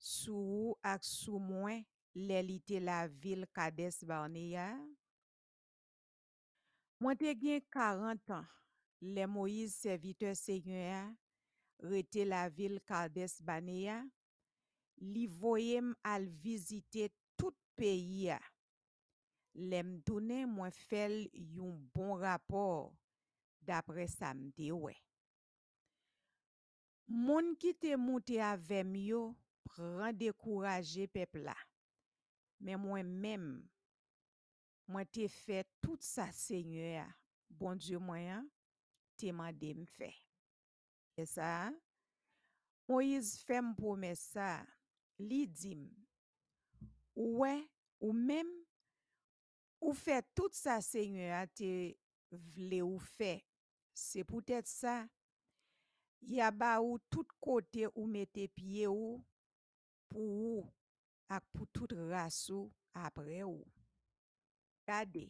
sou 0.01 0.71
ak 0.81 1.05
sou 1.05 1.37
mwen 1.37 1.83
lelite 2.17 2.79
la 2.81 3.03
vil 3.21 3.45
kades 3.53 3.99
barne 4.09 4.47
ya. 4.55 4.65
Mwen 6.97 7.19
te 7.21 7.35
gen 7.37 7.61
40 7.69 8.33
an, 8.39 8.49
le 8.97 9.29
Moïse 9.29 9.77
servite 9.77 10.33
senyo 10.41 10.81
ya, 10.81 11.05
rete 11.85 12.25
la 12.25 12.47
vil 12.49 12.81
kades 12.89 13.37
barne 13.45 13.77
ya, 13.83 13.99
li 15.01 15.25
voyem 15.27 15.91
al 16.05 16.27
vizite 16.43 17.09
tout 17.39 17.57
peyi 17.77 18.27
ya. 18.29 18.39
Lem 19.57 19.97
tounen 20.07 20.49
mwen 20.53 20.71
fel 20.87 21.25
yon 21.33 21.73
bon 21.95 22.15
rapor 22.21 22.91
dapre 23.67 24.05
samde 24.09 24.69
we. 24.71 24.93
Moun 27.11 27.51
ki 27.59 27.73
te 27.75 27.97
mouti 27.99 28.37
avem 28.39 28.93
yo 29.01 29.25
pran 29.67 30.15
dekouraje 30.15 31.09
pepla. 31.11 31.57
Men 32.61 32.79
mwen 32.79 33.09
mem, 33.23 33.45
mwen 34.87 35.07
te 35.11 35.25
fe 35.33 35.63
tout 35.83 36.05
sa 36.05 36.29
seigne 36.35 36.93
ya. 36.95 37.07
Bon 37.51 37.75
diyo 37.75 37.99
mwen 37.99 38.21
ya, 38.23 38.41
te 39.19 39.33
mande 39.35 39.73
mfe. 39.81 40.13
E 41.19 41.25
sa, 41.27 41.71
Moïse 42.91 43.39
fe 43.47 43.59
m 43.63 43.71
pou 43.77 43.95
me 43.99 44.11
sa. 44.19 44.61
li 45.21 45.45
dim, 45.47 45.85
ouwe 47.15 47.53
ou 48.01 48.13
mem 48.13 48.49
ou 49.81 49.93
fe 49.97 50.19
tout 50.37 50.53
sa 50.57 50.79
seigne 50.85 51.31
a 51.35 51.45
te 51.49 51.71
vle 52.55 52.81
ou 52.85 52.99
fe, 53.17 53.39
se 53.97 54.23
pou 54.27 54.43
tèt 54.45 54.69
sa, 54.69 55.01
yaba 56.21 56.75
ou 56.83 56.99
tout 57.11 57.27
kote 57.41 57.89
ou 57.95 58.05
mette 58.09 58.47
pie 58.55 58.85
ou, 58.89 59.17
pou 60.11 60.37
ou 60.51 60.67
ak 61.31 61.45
pou 61.53 61.67
tout 61.73 61.95
rasou 62.11 62.69
apre 62.93 63.41
ou. 63.47 63.65
Kade, 64.85 65.27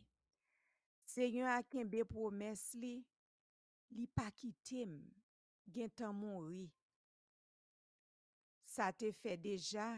seigne 1.07 1.47
a 1.47 1.61
kenbe 1.63 2.03
promes 2.09 2.71
li, 2.79 2.99
li 3.95 4.07
pa 4.15 4.29
kitem, 4.35 4.99
gen 5.71 5.91
tan 5.95 6.15
moun 6.17 6.47
ri, 6.51 6.67
sa 8.71 8.91
te 8.95 9.11
fe 9.11 9.35
deja 9.39 9.91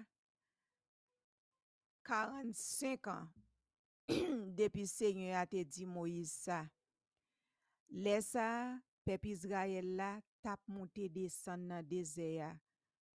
45 2.10 3.14
an 3.14 3.30
depi 4.58 4.84
Senyo 4.90 5.34
a 5.38 5.46
te 5.48 5.64
di 5.64 5.86
Moïse 5.88 6.44
sa. 6.48 6.64
Le 7.94 8.18
sa, 8.26 8.48
pep 9.06 9.26
Izrael 9.30 9.94
la 10.00 10.18
tap 10.44 10.60
monte 10.68 11.08
desan 11.14 11.68
nan 11.70 11.86
dezeya. 11.88 12.52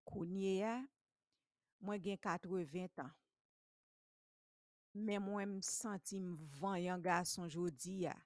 Kounye 0.09 0.55
ya, 0.63 0.75
mwen 1.85 2.01
gen 2.03 2.21
80 2.23 3.03
an. 3.05 3.13
Men 4.97 5.23
mwen 5.27 5.59
m 5.59 5.61
senti 5.63 6.19
m 6.23 6.33
vanyan 6.59 7.03
gason 7.05 7.51
jodi 7.53 8.05
ya. 8.07 8.17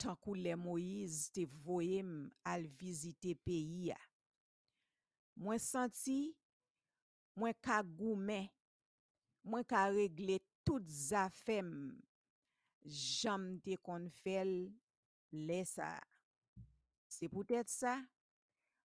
Tankou 0.00 0.34
le 0.34 0.56
Moïse 0.58 1.28
te 1.34 1.44
voye 1.66 2.00
m 2.02 2.30
al 2.48 2.64
vizite 2.80 3.36
peyi 3.44 3.90
ya. 3.90 4.00
mwen 5.38 5.60
santi, 5.62 6.32
mwen 7.38 7.56
ka 7.64 7.80
goumen, 7.86 8.48
mwen 9.46 9.66
ka 9.68 9.86
regle 9.92 10.38
tout 10.66 10.86
zafem, 10.86 11.70
jam 12.82 13.46
te 13.64 13.76
kon 13.86 14.08
fel 14.22 14.52
lè 15.32 15.62
sa. 15.68 15.94
Se 17.12 17.28
pou 17.30 17.46
tèt 17.46 17.70
sa, 17.70 17.98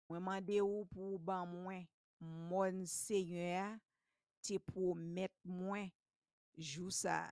mwen 0.10 0.24
mande 0.26 0.60
ou 0.64 0.86
pou 0.94 1.20
ban 1.22 1.48
mwen, 1.50 1.86
moun 2.24 2.84
seye 2.90 3.64
te 4.44 4.60
pou 4.72 4.96
met 4.96 5.34
mwen 5.48 5.90
jou 6.58 6.92
sa. 6.94 7.26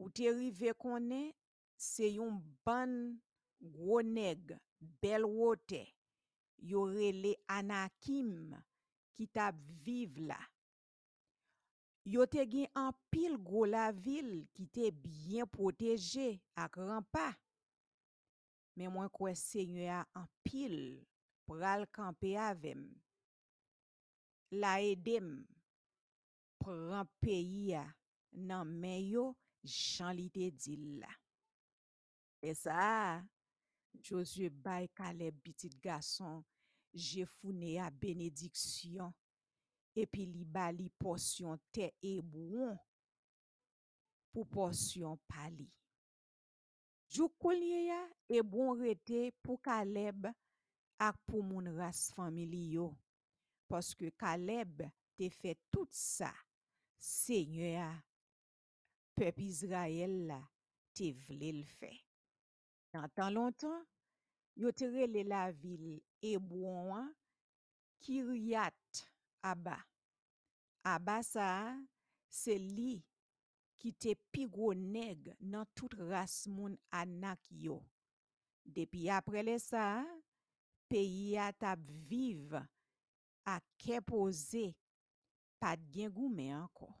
Ou 0.00 0.10
te 0.10 0.28
rive 0.34 0.74
konen, 0.78 1.30
se 1.78 2.08
yon 2.16 2.40
ban 2.66 2.92
gwo 3.74 4.00
neg 4.04 4.54
bel 5.02 5.26
wote, 5.28 5.84
yo 6.58 6.84
rele 6.88 7.34
anakim 7.50 8.54
ki 9.14 9.26
tap 9.34 9.56
vive 9.84 10.26
la. 10.28 10.38
Yo 12.04 12.26
te 12.28 12.44
gen 12.50 12.68
an 12.76 12.92
pil 13.12 13.38
gwo 13.40 13.64
la 13.68 13.88
vil 13.92 14.42
ki 14.56 14.66
te 14.76 14.90
byen 14.92 15.48
proteje 15.48 16.34
ak 16.60 16.76
rampa. 16.76 17.30
Men 18.76 18.92
mwen 18.92 19.08
kwe 19.14 19.32
seigne 19.38 19.88
a 19.88 20.02
an 20.18 20.28
pil 20.44 20.76
pral 21.48 21.86
kampe 21.94 22.34
avem. 22.40 22.84
La 24.52 24.76
edem 24.84 25.30
pran 26.60 27.08
peyi 27.22 27.72
a 27.80 27.84
nan 28.34 28.68
men 28.82 29.00
yo 29.08 29.30
jan 29.64 30.12
li 30.18 30.28
te 30.34 30.50
dil 30.50 30.98
la. 31.00 31.12
E 32.44 32.52
sa 32.58 32.76
a. 32.76 33.06
Josue 34.02 34.50
bay 34.50 34.88
Kaleb 34.96 35.36
bitit 35.44 35.76
gason, 35.82 36.42
jefoune 36.94 37.76
a 37.82 37.90
benediksyon, 37.90 39.12
epi 39.94 40.26
li 40.26 40.44
bali 40.44 40.88
porsyon 41.00 41.60
te 41.74 41.90
e 42.02 42.18
bouon 42.22 42.74
pou 44.34 44.46
porsyon 44.50 45.18
pali. 45.30 45.68
Jou 47.14 47.30
kolye 47.38 47.84
ya 47.86 48.00
e 48.26 48.42
bouon 48.42 48.80
rete 48.82 49.28
pou 49.44 49.60
Kaleb 49.62 50.26
ak 50.98 51.18
pou 51.28 51.44
moun 51.46 51.70
ras 51.78 52.08
famili 52.16 52.64
yo, 52.74 52.88
poske 53.70 54.10
Kaleb 54.18 54.82
te 55.18 55.30
fe 55.30 55.54
tout 55.70 55.90
sa, 55.94 56.32
seigne 56.98 57.74
ya, 57.76 57.92
pep 59.14 59.38
Izrael 59.42 60.24
la 60.30 60.40
te 60.94 61.14
vle 61.26 61.54
l 61.60 61.62
fe. 61.78 62.03
Nan 62.94 63.10
tan 63.10 63.32
lontan, 63.34 63.80
yo 64.54 64.70
te 64.70 64.86
rele 64.86 65.24
la 65.26 65.48
vil 65.50 65.96
Ebouan 66.22 67.08
Kiryat 68.04 69.00
Aba. 69.42 69.80
Aba 70.86 71.16
sa, 71.26 71.48
se 72.30 72.54
li 72.60 73.00
ki 73.80 73.90
te 73.98 74.14
pigwo 74.30 74.70
neg 74.78 75.32
nan 75.42 75.66
tout 75.74 75.98
ras 76.06 76.44
moun 76.46 76.78
anak 76.94 77.42
yo. 77.50 77.80
Depi 78.62 79.08
apre 79.10 79.42
le 79.42 79.58
sa, 79.58 80.04
peyi 80.86 81.34
atap 81.48 81.82
vive 82.06 82.62
a 83.50 83.58
kepoze 83.82 84.68
pat 85.58 85.82
gen 85.90 86.14
goume 86.14 86.46
anko. 86.62 86.94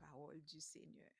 Parol 0.00 0.40
du 0.48 0.60
Seigneur. 0.60 1.19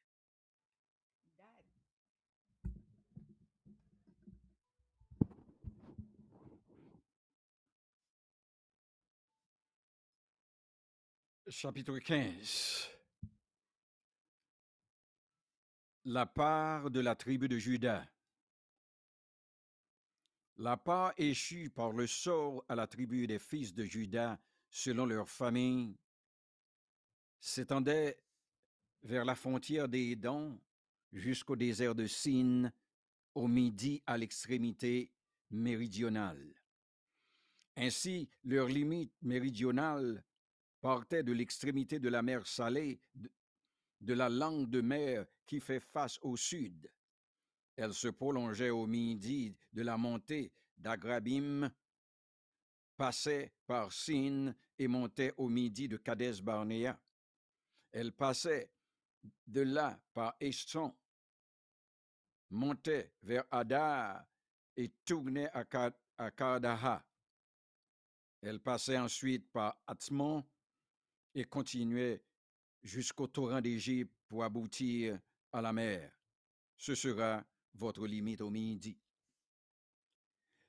Chapitre 11.51 11.99
15. 11.99 12.89
La 16.05 16.25
part 16.25 16.93
de 16.93 17.01
la 17.01 17.17
tribu 17.17 17.49
de 17.49 17.59
Juda. 17.59 18.09
La 20.59 20.77
part 20.77 21.13
échue 21.17 21.69
par 21.69 21.91
le 21.91 22.07
sort 22.07 22.65
à 22.69 22.77
la 22.77 22.87
tribu 22.87 23.27
des 23.27 23.41
fils 23.41 23.75
de 23.75 23.85
Juda 23.85 24.39
selon 24.71 25.07
leur 25.07 25.29
famille 25.29 25.99
s'étendait 27.41 28.23
vers 29.03 29.25
la 29.25 29.35
frontière 29.35 29.89
des 29.89 30.15
Dons 30.15 30.57
jusqu'au 31.13 31.57
désert 31.57 31.97
de 31.97 32.07
Sin, 32.07 32.71
au 33.35 33.49
midi 33.49 34.05
à 34.07 34.17
l'extrémité 34.17 35.11
méridionale. 35.51 36.55
Ainsi, 37.75 38.29
leur 38.45 38.69
limite 38.69 39.13
méridionale 39.21 40.23
partait 40.81 41.23
de 41.23 41.33
l'extrémité 41.33 41.99
de 41.99 42.09
la 42.09 42.23
mer 42.23 42.47
Salée, 42.47 43.01
de, 44.01 44.14
la 44.14 44.29
langue 44.29 44.69
de 44.69 44.81
mer 44.81 45.27
qui 45.47 45.61
fait 45.61 45.81
face 45.81 46.19
au 46.23 46.37
sud. 46.37 46.90
Elle 47.77 47.95
se 47.95 48.09
prolongeait 48.09 48.71
au 48.71 48.87
midi 48.87 49.57
de 49.73 49.83
la 49.83 49.97
montée 49.97 50.53
d'Agrabim, 50.77 51.71
passait 52.97 53.53
par 53.66 53.93
Sin 53.93 54.55
et 54.79 54.88
montait 54.88 55.33
au 55.37 55.49
midi 55.49 55.88
de 55.88 55.97
Kadesh 55.97 56.43
Barnea. 56.43 56.99
Elle 57.93 58.12
passait 58.12 58.71
de 59.47 59.61
là 59.61 60.01
par 60.14 60.35
Eston, 60.40 60.95
montait 62.51 63.12
vers 63.23 63.45
Adar 63.51 64.25
et 64.77 64.88
tournait 65.05 65.51
à 65.53 66.31
Kardaha. 66.31 67.05
Elle 68.43 68.61
passait 68.61 68.99
ensuite 68.99 69.51
par 69.53 69.83
Atmon 69.87 70.45
et 71.35 71.45
continuait 71.45 72.23
jusqu'au 72.83 73.27
torrent 73.27 73.61
d'Égypte 73.61 74.12
pour 74.29 74.45
aboutir 74.45 75.19
à 75.53 75.61
la 75.61 75.73
mer. 75.73 76.12
Ce 76.77 76.95
sera 76.95 77.45
votre 77.75 78.07
limite 78.07 78.40
au 78.40 78.51
midi. 78.51 78.99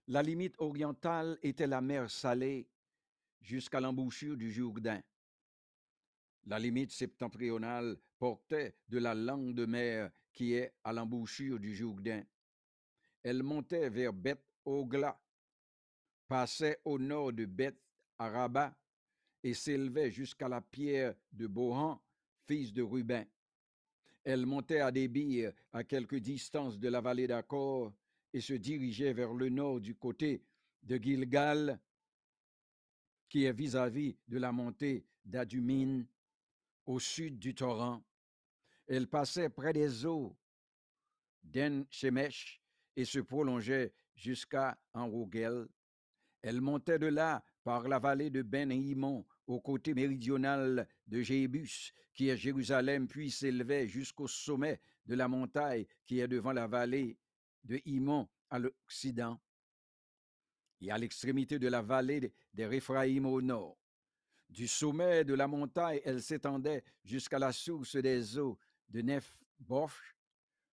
La 0.08 0.22
limite 0.22 0.56
orientale 0.60 1.38
était 1.42 1.68
la 1.68 1.82
mer 1.82 2.10
Salée 2.10 2.68
jusqu'à 3.40 3.80
l'embouchure 3.80 4.36
du 4.36 4.52
Jourdain. 4.52 5.02
La 6.46 6.60
limite 6.60 6.92
septentrionale 6.92 7.98
portait 8.18 8.76
de 8.90 8.98
la 8.98 9.14
langue 9.14 9.54
de 9.54 9.66
mer 9.66 10.12
qui 10.34 10.54
est 10.54 10.74
à 10.84 10.92
l'embouchure 10.92 11.60
du 11.60 11.76
Jourdain. 11.76 12.24
Elle 13.24 13.44
montait 13.44 13.90
vers 13.90 14.14
Beth 14.14 14.44
Ogla, 14.66 15.20
passait 16.28 16.82
au 16.86 16.98
nord 16.98 17.34
de 17.34 17.46
Beth 17.46 17.80
Araba 18.18 18.76
et 19.44 19.54
s'élevait 19.54 20.12
jusqu'à 20.12 20.48
la 20.48 20.62
pierre 20.62 21.16
de 21.32 21.48
Bohan, 21.48 22.02
fils 22.48 22.74
de 22.74 22.82
Ruben. 22.82 23.26
Elle 24.24 24.46
montait 24.46 24.82
à 24.82 24.92
Débir, 24.92 25.52
à 25.74 25.84
quelque 25.84 26.16
distance 26.16 26.80
de 26.80 26.90
la 26.90 27.02
vallée 27.02 27.28
d'Accor, 27.28 27.92
et 28.34 28.42
se 28.42 28.54
dirigeait 28.54 29.14
vers 29.14 29.34
le 29.34 29.50
nord 29.50 29.82
du 29.82 29.96
côté 29.96 30.44
de 30.84 30.98
Gilgal, 30.98 31.80
qui 33.28 33.46
est 33.46 33.54
vis-à-vis 33.54 34.18
de 34.28 34.38
la 34.38 34.52
montée 34.52 35.06
d'Adumine, 35.26 36.06
au 36.86 37.00
sud 37.00 37.40
du 37.40 37.56
torrent. 37.56 38.04
Elle 38.88 39.08
passait 39.08 39.50
près 39.50 39.74
des 39.74 40.06
eaux 40.06 40.36
d'En 41.44 41.84
Shemesh 41.90 42.62
et 42.96 43.06
se 43.06 43.20
prolongeait 43.20 43.94
jusqu'à 44.16 44.78
Enrogel. 44.94 45.68
Elle 46.42 46.62
montait 46.62 47.00
de 47.00 47.08
là 47.08 47.44
par 47.64 47.88
la 47.88 48.00
vallée 48.00 48.30
de 48.30 48.42
Ben 48.42 48.72
Himon 48.72 49.26
au 49.48 49.60
côté 49.60 49.94
méridional 49.94 50.88
de 51.08 51.22
Jébus, 51.22 51.94
qui 52.14 52.30
est 52.30 52.38
Jérusalem, 52.38 53.08
puis 53.08 53.32
s'élevait 53.32 53.88
jusqu'au 53.88 54.28
sommet 54.28 54.80
de 55.06 55.16
la 55.16 55.28
montagne 55.28 55.86
qui 56.06 56.20
est 56.20 56.28
devant 56.28 56.54
la 56.54 56.68
vallée 56.68 57.18
de 57.64 57.80
Himon 57.86 58.28
à 58.50 58.60
l'occident 58.60 59.40
et 60.82 60.92
à 60.92 60.98
l'extrémité 60.98 61.60
de 61.60 61.68
la 61.68 61.82
vallée 61.82 62.20
de- 62.22 62.32
des 62.54 62.66
Réphraïm 62.66 63.26
au 63.26 63.42
nord. 63.42 63.78
Du 64.50 64.68
sommet 64.68 65.24
de 65.24 65.34
la 65.34 65.48
montagne, 65.48 66.02
elle 66.04 66.22
s'étendait 66.22 66.84
jusqu'à 67.04 67.40
la 67.40 67.52
source 67.52 67.96
des 67.96 68.38
eaux 68.38 68.58
de 68.90 69.02
Nephbosh, 69.02 70.16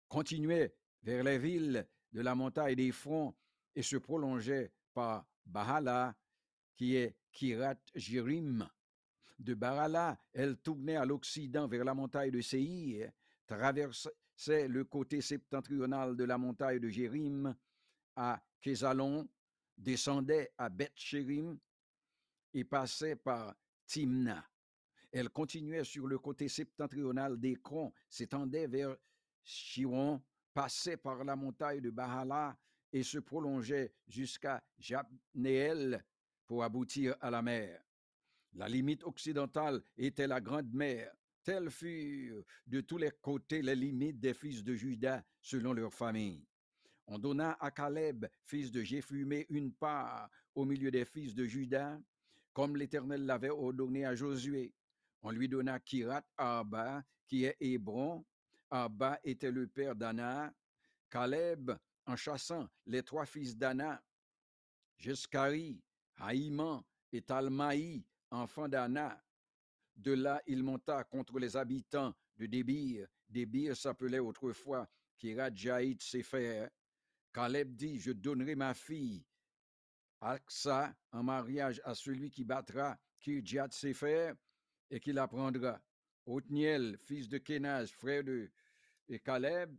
continuait 0.08 0.73
vers 1.03 1.23
les 1.23 1.38
villes 1.38 1.88
de 2.12 2.21
la 2.21 2.34
montagne 2.36 2.75
des 2.75 2.91
fronts 2.91 3.36
et 3.75 3.84
se 3.84 3.97
prolongeait 3.97 4.71
par 4.93 5.27
Bahala, 5.45 6.15
qui 6.75 6.95
est 6.95 7.16
Kirat 7.38 7.78
Jirim. 7.93 8.67
De 9.38 9.54
Bahala, 9.54 10.19
elle 10.34 10.58
tournait 10.58 10.95
à 10.95 11.06
l'occident 11.06 11.67
vers 11.67 11.84
la 11.84 11.93
montagne 11.93 12.32
de 12.32 12.41
Seir, 12.41 13.12
traversait 13.45 14.67
le 14.67 14.84
côté 14.86 15.21
septentrional 15.21 16.17
de 16.17 16.23
la 16.23 16.39
montagne 16.39 16.80
de 16.80 16.89
Jérim 16.89 17.56
à 18.15 18.41
Kézalon, 18.60 19.30
descendait 19.78 20.52
à 20.58 20.69
Beth 20.69 20.93
Sherim 20.95 21.60
et 22.56 22.63
passait 22.63 23.15
par 23.15 23.56
Timna. 23.86 24.43
Elle 25.12 25.30
continuait 25.30 25.84
sur 25.84 26.08
le 26.08 26.17
côté 26.17 26.47
septentrional 26.50 27.39
d'Écron, 27.39 27.93
s'étendait 28.10 28.65
vers 28.65 28.97
Chiron, 29.43 30.23
passait 30.56 30.97
par 30.97 31.23
la 31.23 31.36
montagne 31.36 31.82
de 31.82 31.91
Bahala 31.91 32.58
et 32.91 33.04
se 33.04 33.19
prolongeait 33.19 33.93
jusqu'à 34.08 34.63
Jabneel 34.80 36.04
pour 36.47 36.63
aboutir 36.63 37.15
à 37.21 37.29
la 37.29 37.41
mer. 37.41 37.79
La 38.53 38.67
limite 38.67 39.03
occidentale 39.03 39.83
était 39.97 40.27
la 40.27 40.41
grande 40.41 40.73
mer. 40.73 41.13
Telles 41.43 41.69
furent 41.69 42.43
de 42.65 42.81
tous 42.81 42.97
les 42.97 43.12
côtés 43.21 43.62
les 43.62 43.75
limites 43.75 44.19
des 44.19 44.33
fils 44.33 44.63
de 44.63 44.73
Juda 44.73 45.23
selon 45.41 45.73
leur 45.73 45.93
famille. 45.93 46.45
On 47.05 47.19
donna 47.19 47.57
à 47.60 47.71
Caleb, 47.71 48.25
fils 48.43 48.71
de 48.71 48.81
Jéphumé, 48.81 49.45
une 49.49 49.71
part 49.71 50.29
au 50.55 50.65
milieu 50.65 50.91
des 50.91 51.05
fils 51.05 51.33
de 51.36 51.45
Juda, 51.45 52.01
comme 52.51 52.75
l'Éternel 52.75 53.25
l'avait 53.25 53.49
ordonné 53.49 54.05
à 54.05 54.15
Josué. 54.15 54.73
On 55.21 55.31
lui 55.31 55.47
donna 55.47 55.79
Kirat 55.79 56.25
Arba, 56.36 57.03
qui 57.27 57.45
est 57.45 57.55
Hébron. 57.60 58.25
Arba 58.69 59.19
était 59.23 59.51
le 59.51 59.67
père 59.67 59.95
d'Anna. 59.95 60.53
Caleb, 61.10 61.71
en 62.05 62.15
chassant 62.15 62.67
les 62.86 63.03
trois 63.03 63.25
fils 63.25 63.55
d'Anna, 63.55 64.03
Jeskari, 64.97 65.81
Haïman 66.17 66.84
et 67.12 67.21
Talmaï, 67.21 68.03
enfants 68.32 68.67
d'Anna. 68.67 69.23
De 69.95 70.13
là, 70.13 70.41
il 70.47 70.63
monta 70.63 71.03
contre 71.03 71.39
les 71.39 71.56
habitants 71.56 72.13
de 72.36 72.45
Débir. 72.45 73.08
Débir 73.27 73.75
s'appelait 73.75 74.19
autrefois 74.19 74.88
Kirat 75.17 75.53
Jaït 75.53 76.01
Sefer. 76.01 76.67
Caleb 77.34 77.75
dit, 77.75 77.99
je 77.99 78.12
donnerai 78.12 78.56
ma 78.56 78.73
fille 78.73 79.25
Aksa 80.21 80.95
en 81.12 81.23
mariage 81.23 81.82
à 81.84 81.93
celui 81.93 82.32
qui 82.32 82.43
battra 82.43 82.97
Kirjat 83.19 83.69
Sefer 83.71 84.34
et 84.89 84.99
qui 84.99 85.13
la 85.13 85.27
prendra. 85.27 85.80
Othniel, 86.25 86.97
fils 86.97 87.30
de 87.30 87.38
Kenaz, 87.38 87.91
frère 87.91 88.23
de 88.23 88.51
et 89.10 89.19
Caleb, 89.19 89.73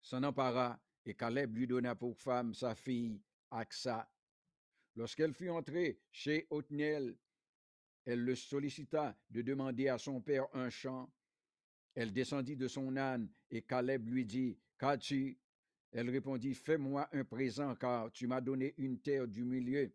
s'en 0.00 0.22
empara, 0.22 0.78
et 1.04 1.14
Caleb 1.14 1.56
lui 1.56 1.66
donna 1.66 1.96
pour 1.96 2.16
femme 2.16 2.54
sa 2.54 2.74
fille 2.74 3.20
Aksa. 3.50 4.11
Lorsqu'elle 4.96 5.32
fut 5.32 5.48
entrée 5.48 6.00
chez 6.10 6.46
Othniel, 6.50 7.16
elle 8.04 8.24
le 8.24 8.34
sollicita 8.34 9.16
de 9.30 9.42
demander 9.42 9.88
à 9.88 9.98
son 9.98 10.20
père 10.20 10.46
un 10.52 10.70
champ. 10.70 11.10
Elle 11.94 12.12
descendit 12.12 12.56
de 12.56 12.68
son 12.68 12.96
âne, 12.96 13.30
et 13.50 13.62
Caleb 13.62 14.08
lui 14.08 14.24
dit, 14.24 14.58
Qu'as-tu? 14.78 15.38
Elle 15.92 16.10
répondit, 16.10 16.54
Fais-moi 16.54 17.08
un 17.12 17.24
présent, 17.24 17.74
car 17.76 18.10
tu 18.12 18.26
m'as 18.26 18.40
donné 18.40 18.74
une 18.78 19.00
terre 19.00 19.28
du 19.28 19.44
milieu. 19.44 19.92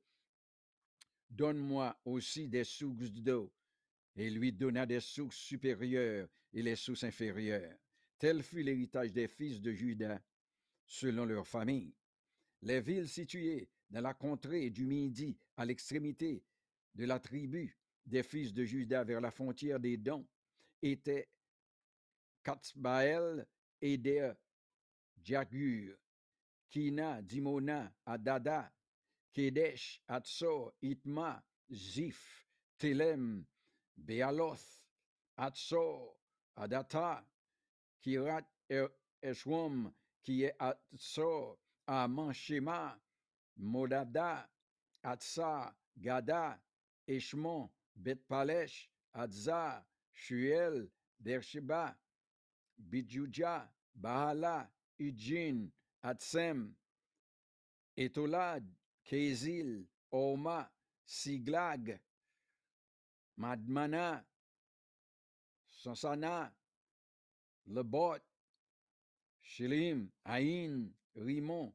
Donne-moi 1.30 2.00
aussi 2.06 2.48
des 2.48 2.64
sources 2.64 3.12
d'eau 3.12 3.52
et 4.16 4.30
lui 4.30 4.52
donna 4.52 4.86
des 4.86 5.00
sources 5.00 5.38
supérieures 5.38 6.28
et 6.54 6.64
les 6.64 6.76
sources 6.76 7.04
inférieures. 7.04 7.78
Tel 8.18 8.42
fut 8.42 8.64
l'héritage 8.64 9.12
des 9.14 9.28
fils 9.28 9.62
de 9.62 9.72
Juda, 9.72 10.22
selon 10.86 11.26
leur 11.26 11.46
famille. 11.46 11.94
Les 12.62 12.82
villes 12.82 13.08
situées 13.08 13.70
dans 13.90 14.02
la 14.02 14.14
contrée 14.14 14.70
du 14.70 14.86
Midi, 14.86 15.38
à 15.56 15.66
l'extrémité 15.66 16.44
de 16.96 17.06
la 17.06 17.20
tribu 17.20 17.78
des 18.06 18.24
fils 18.24 18.54
de 18.54 18.64
Juda 18.64 19.04
vers 19.04 19.22
la 19.22 19.32
frontière 19.32 19.80
des 19.80 19.98
dons, 19.98 20.26
étaient 20.82 21.30
Katzbael, 22.44 23.46
Eder, 23.82 24.34
Jagur, 25.24 25.96
Kina, 26.70 27.22
Dimona, 27.22 27.94
Adada, 28.06 28.72
Kedesh, 29.34 30.02
Atsor, 30.08 30.74
Itma, 30.82 31.44
Zif, 31.72 32.48
Telem, 32.78 33.46
Bealoth, 33.96 34.84
Atsor, 35.38 36.18
Adata, 36.56 37.26
Kirat 38.02 38.46
Eshwam, 39.22 39.92
qui 40.24 40.44
est 40.44 40.56
Atsor, 40.60 41.58
Aman 41.88 42.34
Shema, 42.34 42.98
Modada, 43.62 44.46
Atsa, 45.04 45.72
Gada, 46.02 46.58
Eshmon, 47.10 47.70
Betpalesh, 48.02 48.88
Adza, 49.16 49.82
Shuel, 50.14 50.88
Dersheba, 51.24 51.96
Bidjuja, 52.90 53.64
Bahala, 54.00 54.68
Ujin, 55.00 55.72
Atsem, 56.06 56.70
Etolad, 57.98 58.64
Kezil, 59.10 59.84
Oma, 60.12 60.70
Siglag, 61.08 61.98
Madmana, 63.40 64.22
Sansana, 65.84 66.52
Lebot, 67.70 68.20
Shilim, 69.44 70.08
Aïn, 70.26 70.90
Rimon, 71.16 71.72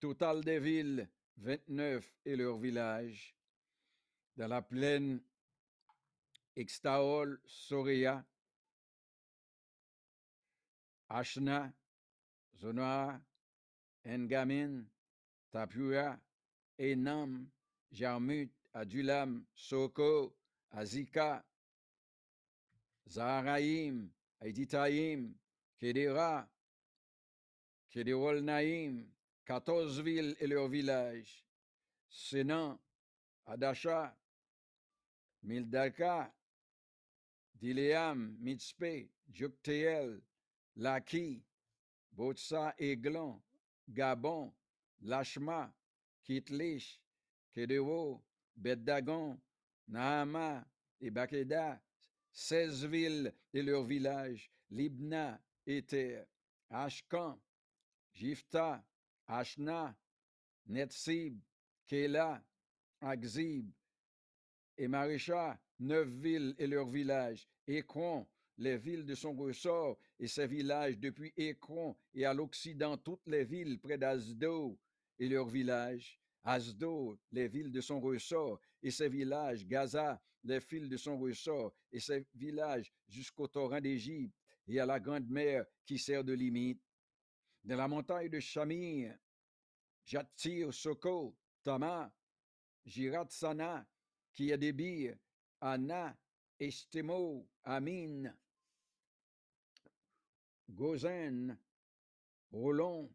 Total 0.00 0.42
des 0.42 0.58
villes, 0.58 1.08
29 1.42 2.08
et 2.24 2.36
leur 2.36 2.56
village, 2.56 3.34
dans 4.36 4.46
la 4.46 4.62
plaine 4.62 5.20
Extaol, 6.54 7.40
Soria, 7.44 8.24
Ashna, 11.08 11.72
Zonoa, 12.60 13.20
Engamin, 14.06 14.84
Tapua, 15.50 16.16
Enam, 16.78 17.48
Jarmut, 17.90 18.50
Adulam, 18.72 19.42
Soko, 19.54 20.32
Azika, 20.70 21.42
Zaharaim, 23.08 24.08
Aiditaim, 24.40 25.34
Kedera, 25.76 26.46
Kederol 27.90 28.42
Naim, 28.42 29.08
14 29.52 30.00
villes 30.00 30.34
et 30.40 30.46
leurs 30.46 30.66
villages, 30.68 31.44
Sénan, 32.08 32.78
Adacha, 33.44 34.16
Mildaka, 35.42 36.32
Dileam, 37.60 38.34
Mitspe, 38.40 39.10
Jukteel, 39.30 40.22
Laki, 40.78 41.42
Botsa, 42.16 42.72
Eglon, 42.78 43.42
Gabon, 43.90 44.50
Lashma, 45.04 45.70
Kitlish, 46.26 46.98
Kedevo, 47.54 48.22
Beddagon, 48.56 49.38
Nahama 49.86 50.64
et 50.98 51.10
Bakeda, 51.10 51.78
16 52.32 52.86
villes 52.86 53.34
et 53.52 53.60
leurs 53.60 53.84
villages, 53.84 54.50
Libna, 54.70 55.38
Ether, 55.66 56.24
Ashkan, 56.70 57.36
Gifta, 58.14 58.82
Ashna, 59.26 59.94
Netsib, 60.66 61.40
Kela, 61.86 62.42
Akzib 63.00 63.70
et 64.78 64.88
Marécha, 64.88 65.58
neuf 65.80 66.08
villes 66.08 66.54
et 66.58 66.66
leurs 66.66 66.88
villages, 66.88 67.48
Écron, 67.66 68.26
les 68.58 68.76
villes 68.76 69.04
de 69.04 69.14
son 69.14 69.34
ressort 69.34 69.98
et 70.18 70.28
ses 70.28 70.46
villages 70.46 70.98
depuis 70.98 71.32
Écron 71.36 71.96
et 72.14 72.24
à 72.24 72.34
l'occident 72.34 72.96
toutes 72.96 73.26
les 73.26 73.44
villes 73.44 73.80
près 73.80 73.98
d'Azdo 73.98 74.78
et 75.18 75.28
leurs 75.28 75.48
villages, 75.48 76.18
Asdo, 76.44 77.18
les 77.30 77.48
villes 77.48 77.70
de 77.70 77.80
son 77.80 78.00
ressort 78.00 78.60
et 78.82 78.90
ses 78.90 79.08
villages, 79.08 79.66
Gaza, 79.66 80.20
les 80.44 80.60
fils 80.60 80.88
de 80.88 80.96
son 80.96 81.18
ressort 81.18 81.72
et 81.92 82.00
ses 82.00 82.26
villages 82.34 82.92
jusqu'au 83.08 83.46
torrent 83.46 83.80
d'Égypte 83.80 84.34
et 84.66 84.80
à 84.80 84.86
la 84.86 84.98
grande 84.98 85.28
mer 85.28 85.64
qui 85.84 85.98
sert 85.98 86.24
de 86.24 86.32
limite. 86.32 86.82
Dans 87.64 87.76
la 87.76 87.86
montagne 87.86 88.28
de 88.28 88.40
Shamir, 88.40 89.16
Jatir, 90.04 90.74
Soko, 90.74 91.36
Tama, 91.62 92.12
Jiratsana, 92.84 93.86
qui 94.32 94.50
est 94.50 94.58
Débir, 94.58 95.16
Anna, 95.60 96.16
Estemo, 96.58 97.48
Amin, 97.64 98.34
Gozen, 100.68 101.56
Rolon, 102.50 103.08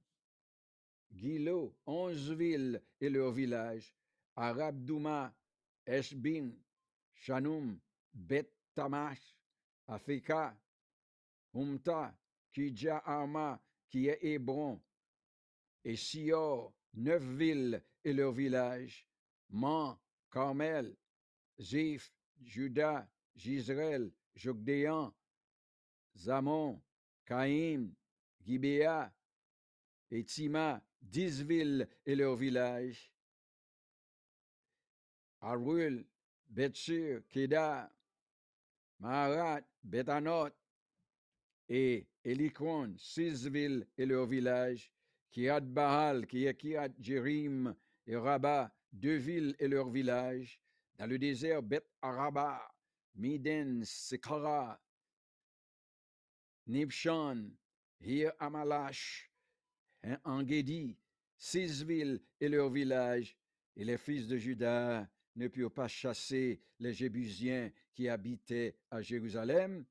Gilo, 1.11 1.75
onze 1.85 2.31
villes 2.31 2.81
et 3.01 3.09
leurs 3.09 3.31
villages, 3.31 3.93
Arabdouma, 4.35 5.33
Esbin, 5.85 6.51
Shanoum, 7.13 7.79
Bet 8.13 8.49
Tamash, 8.75 9.35
Afeka, 9.87 10.55
Humta, 11.53 12.13
Kidja 12.53 13.01
Arma, 13.05 13.59
qui 13.89 14.07
est 14.07 14.19
Hébron, 14.21 14.81
et 15.83 15.95
Sior, 15.95 16.73
neuf 16.93 17.23
villes 17.23 17.81
et 18.03 18.13
leurs 18.13 18.31
villages, 18.31 19.07
Man, 19.49 19.97
Carmel, 20.31 20.95
Ziph, 21.59 22.11
Juda, 22.41 23.09
Gisraël, 23.35 24.11
Jogdéan, 24.35 25.13
Zamon, 26.17 26.81
Caïm, 27.25 27.93
Gibéa 28.41 29.13
et 30.11 30.23
Tima, 30.23 30.83
dix 31.01 31.41
villes 31.43 31.87
et 32.05 32.15
leurs 32.15 32.35
villages, 32.35 33.11
Arul, 35.41 36.05
Bethsur, 36.49 37.21
Kedar, 37.29 37.89
Maharat, 38.99 39.61
Bethanot 39.83 40.51
et 41.69 42.07
Elikron, 42.23 42.95
six 42.97 43.47
villes 43.47 43.85
et 43.97 44.05
leurs 44.05 44.25
villages, 44.25 44.91
Kiad 45.31 45.65
Baal, 45.71 46.25
Kiad 46.25 46.93
Jérim 46.99 47.75
et 48.05 48.15
Rabat, 48.15 48.71
deux 48.91 49.17
villes 49.17 49.55
et 49.59 49.67
leurs 49.67 49.89
villages, 49.89 50.59
dans 50.97 51.05
le 51.05 51.19
désert 51.19 51.61
Beth 51.61 51.87
Araba, 52.01 52.61
Miden, 53.15 53.83
Sekara, 53.83 54.79
Nibshan, 56.67 57.49
Hir 58.01 58.31
Amalash, 58.39 59.29
Engedi, 60.23 60.97
six 61.37 61.83
villes 61.83 62.21
et 62.39 62.49
leurs 62.49 62.69
villages, 62.69 63.37
et 63.75 63.83
les 63.83 63.97
fils 63.97 64.27
de 64.27 64.37
Juda 64.37 65.07
ne 65.35 65.47
purent 65.47 65.73
pas 65.73 65.87
chasser 65.87 66.61
les 66.79 66.93
Jébusiens 66.93 67.71
qui 67.93 68.07
habitaient 68.09 68.75
à 68.89 69.01
Jérusalem, 69.01 69.85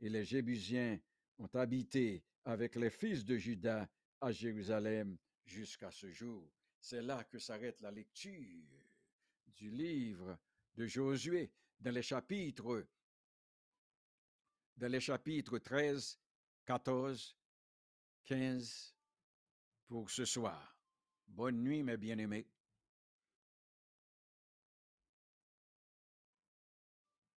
et 0.00 0.08
les 0.08 0.24
Jébusiens 0.24 0.98
ont 1.42 1.58
habité 1.58 2.22
avec 2.44 2.76
les 2.76 2.90
fils 2.90 3.24
de 3.24 3.36
Juda 3.36 3.88
à 4.20 4.30
Jérusalem 4.30 5.16
jusqu'à 5.44 5.90
ce 5.90 6.10
jour. 6.10 6.48
C'est 6.80 7.02
là 7.02 7.24
que 7.24 7.38
s'arrête 7.38 7.80
la 7.80 7.90
lecture 7.90 8.64
du 9.46 9.70
livre 9.70 10.38
de 10.74 10.86
Josué 10.86 11.50
dans 11.80 11.92
les 11.92 12.02
chapitres 12.02 12.86
dans 14.76 14.90
les 14.90 15.00
chapitres 15.00 15.58
13, 15.58 16.18
14, 16.64 17.36
15 18.24 18.96
pour 19.86 20.10
ce 20.10 20.24
soir. 20.24 20.76
Bonne 21.26 21.62
nuit, 21.62 21.82
mes 21.82 21.96
bien-aimés. 21.96 22.48